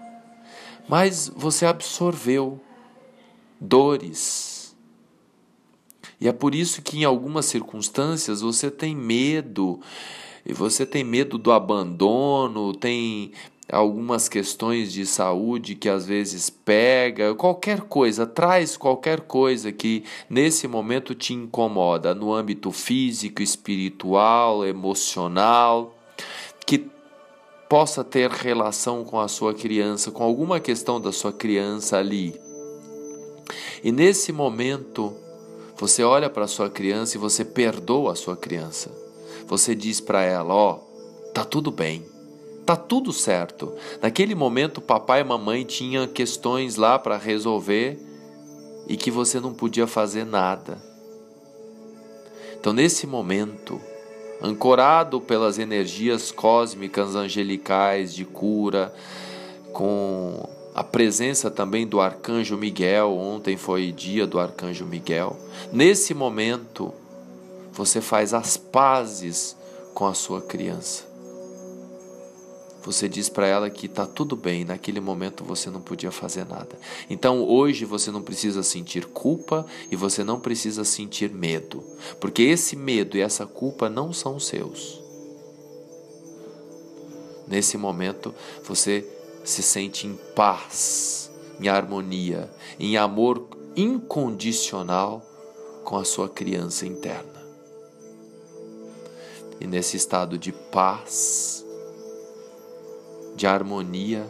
[0.87, 2.59] Mas você absorveu
[3.59, 4.75] dores,
[6.19, 9.79] e é por isso que em algumas circunstâncias você tem medo,
[10.45, 13.31] e você tem medo do abandono, tem
[13.71, 20.67] algumas questões de saúde que às vezes pega, qualquer coisa, traz qualquer coisa que nesse
[20.67, 25.97] momento te incomoda no âmbito físico, espiritual, emocional,
[26.65, 26.89] que
[27.73, 32.39] possa ter relação com a sua criança, com alguma questão da sua criança ali.
[33.83, 35.11] E nesse momento,
[35.75, 38.91] você olha para a sua criança e você perdoa a sua criança.
[39.47, 42.05] Você diz para ela: Ó, oh, tá tudo bem,
[42.63, 43.73] tá tudo certo.
[43.99, 47.99] Naquele momento, papai e mamãe tinham questões lá para resolver
[48.87, 50.77] e que você não podia fazer nada.
[52.55, 53.81] Então, nesse momento,
[54.43, 58.93] ancorado pelas energias cósmicas angelicais de cura,
[59.71, 63.17] com a presença também do arcanjo Miguel.
[63.17, 65.37] Ontem foi dia do arcanjo Miguel.
[65.71, 66.93] Nesse momento,
[67.71, 69.55] você faz as pazes
[69.93, 71.12] com a sua criança.
[72.83, 76.77] Você diz para ela que está tudo bem, naquele momento você não podia fazer nada.
[77.09, 81.81] Então hoje você não precisa sentir culpa e você não precisa sentir medo,
[82.19, 85.01] porque esse medo e essa culpa não são seus.
[87.47, 89.07] Nesse momento você
[89.45, 91.31] se sente em paz,
[91.61, 95.25] em harmonia, em amor incondicional
[95.85, 97.43] com a sua criança interna.
[99.61, 101.62] E nesse estado de paz,
[103.35, 104.25] de harmonia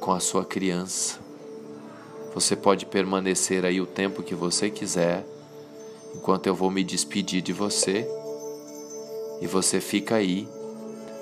[0.00, 1.18] com a sua criança,
[2.34, 5.24] você pode permanecer aí o tempo que você quiser,
[6.14, 8.08] enquanto eu vou me despedir de você,
[9.40, 10.48] e você fica aí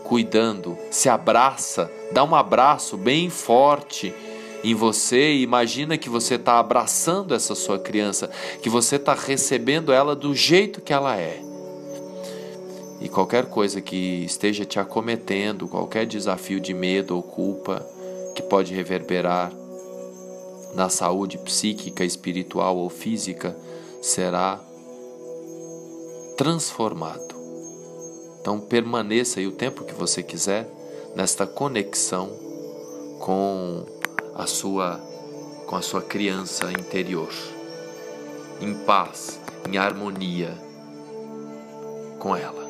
[0.04, 4.14] cuidando, se abraça, dá um abraço bem forte
[4.62, 5.32] em você.
[5.32, 8.28] E imagina que você está abraçando essa sua criança,
[8.62, 11.40] que você está recebendo ela do jeito que ela é.
[13.00, 17.84] E qualquer coisa que esteja te acometendo, qualquer desafio de medo ou culpa
[18.34, 19.50] que pode reverberar
[20.74, 23.56] na saúde psíquica, espiritual ou física,
[24.02, 24.60] será
[26.36, 27.34] transformado.
[28.40, 30.68] Então permaneça aí o tempo que você quiser
[31.14, 32.30] nesta conexão
[33.18, 33.84] com
[34.34, 35.00] a sua
[35.66, 37.32] com a sua criança interior,
[38.60, 39.38] em paz,
[39.68, 40.52] em harmonia
[42.18, 42.69] com ela.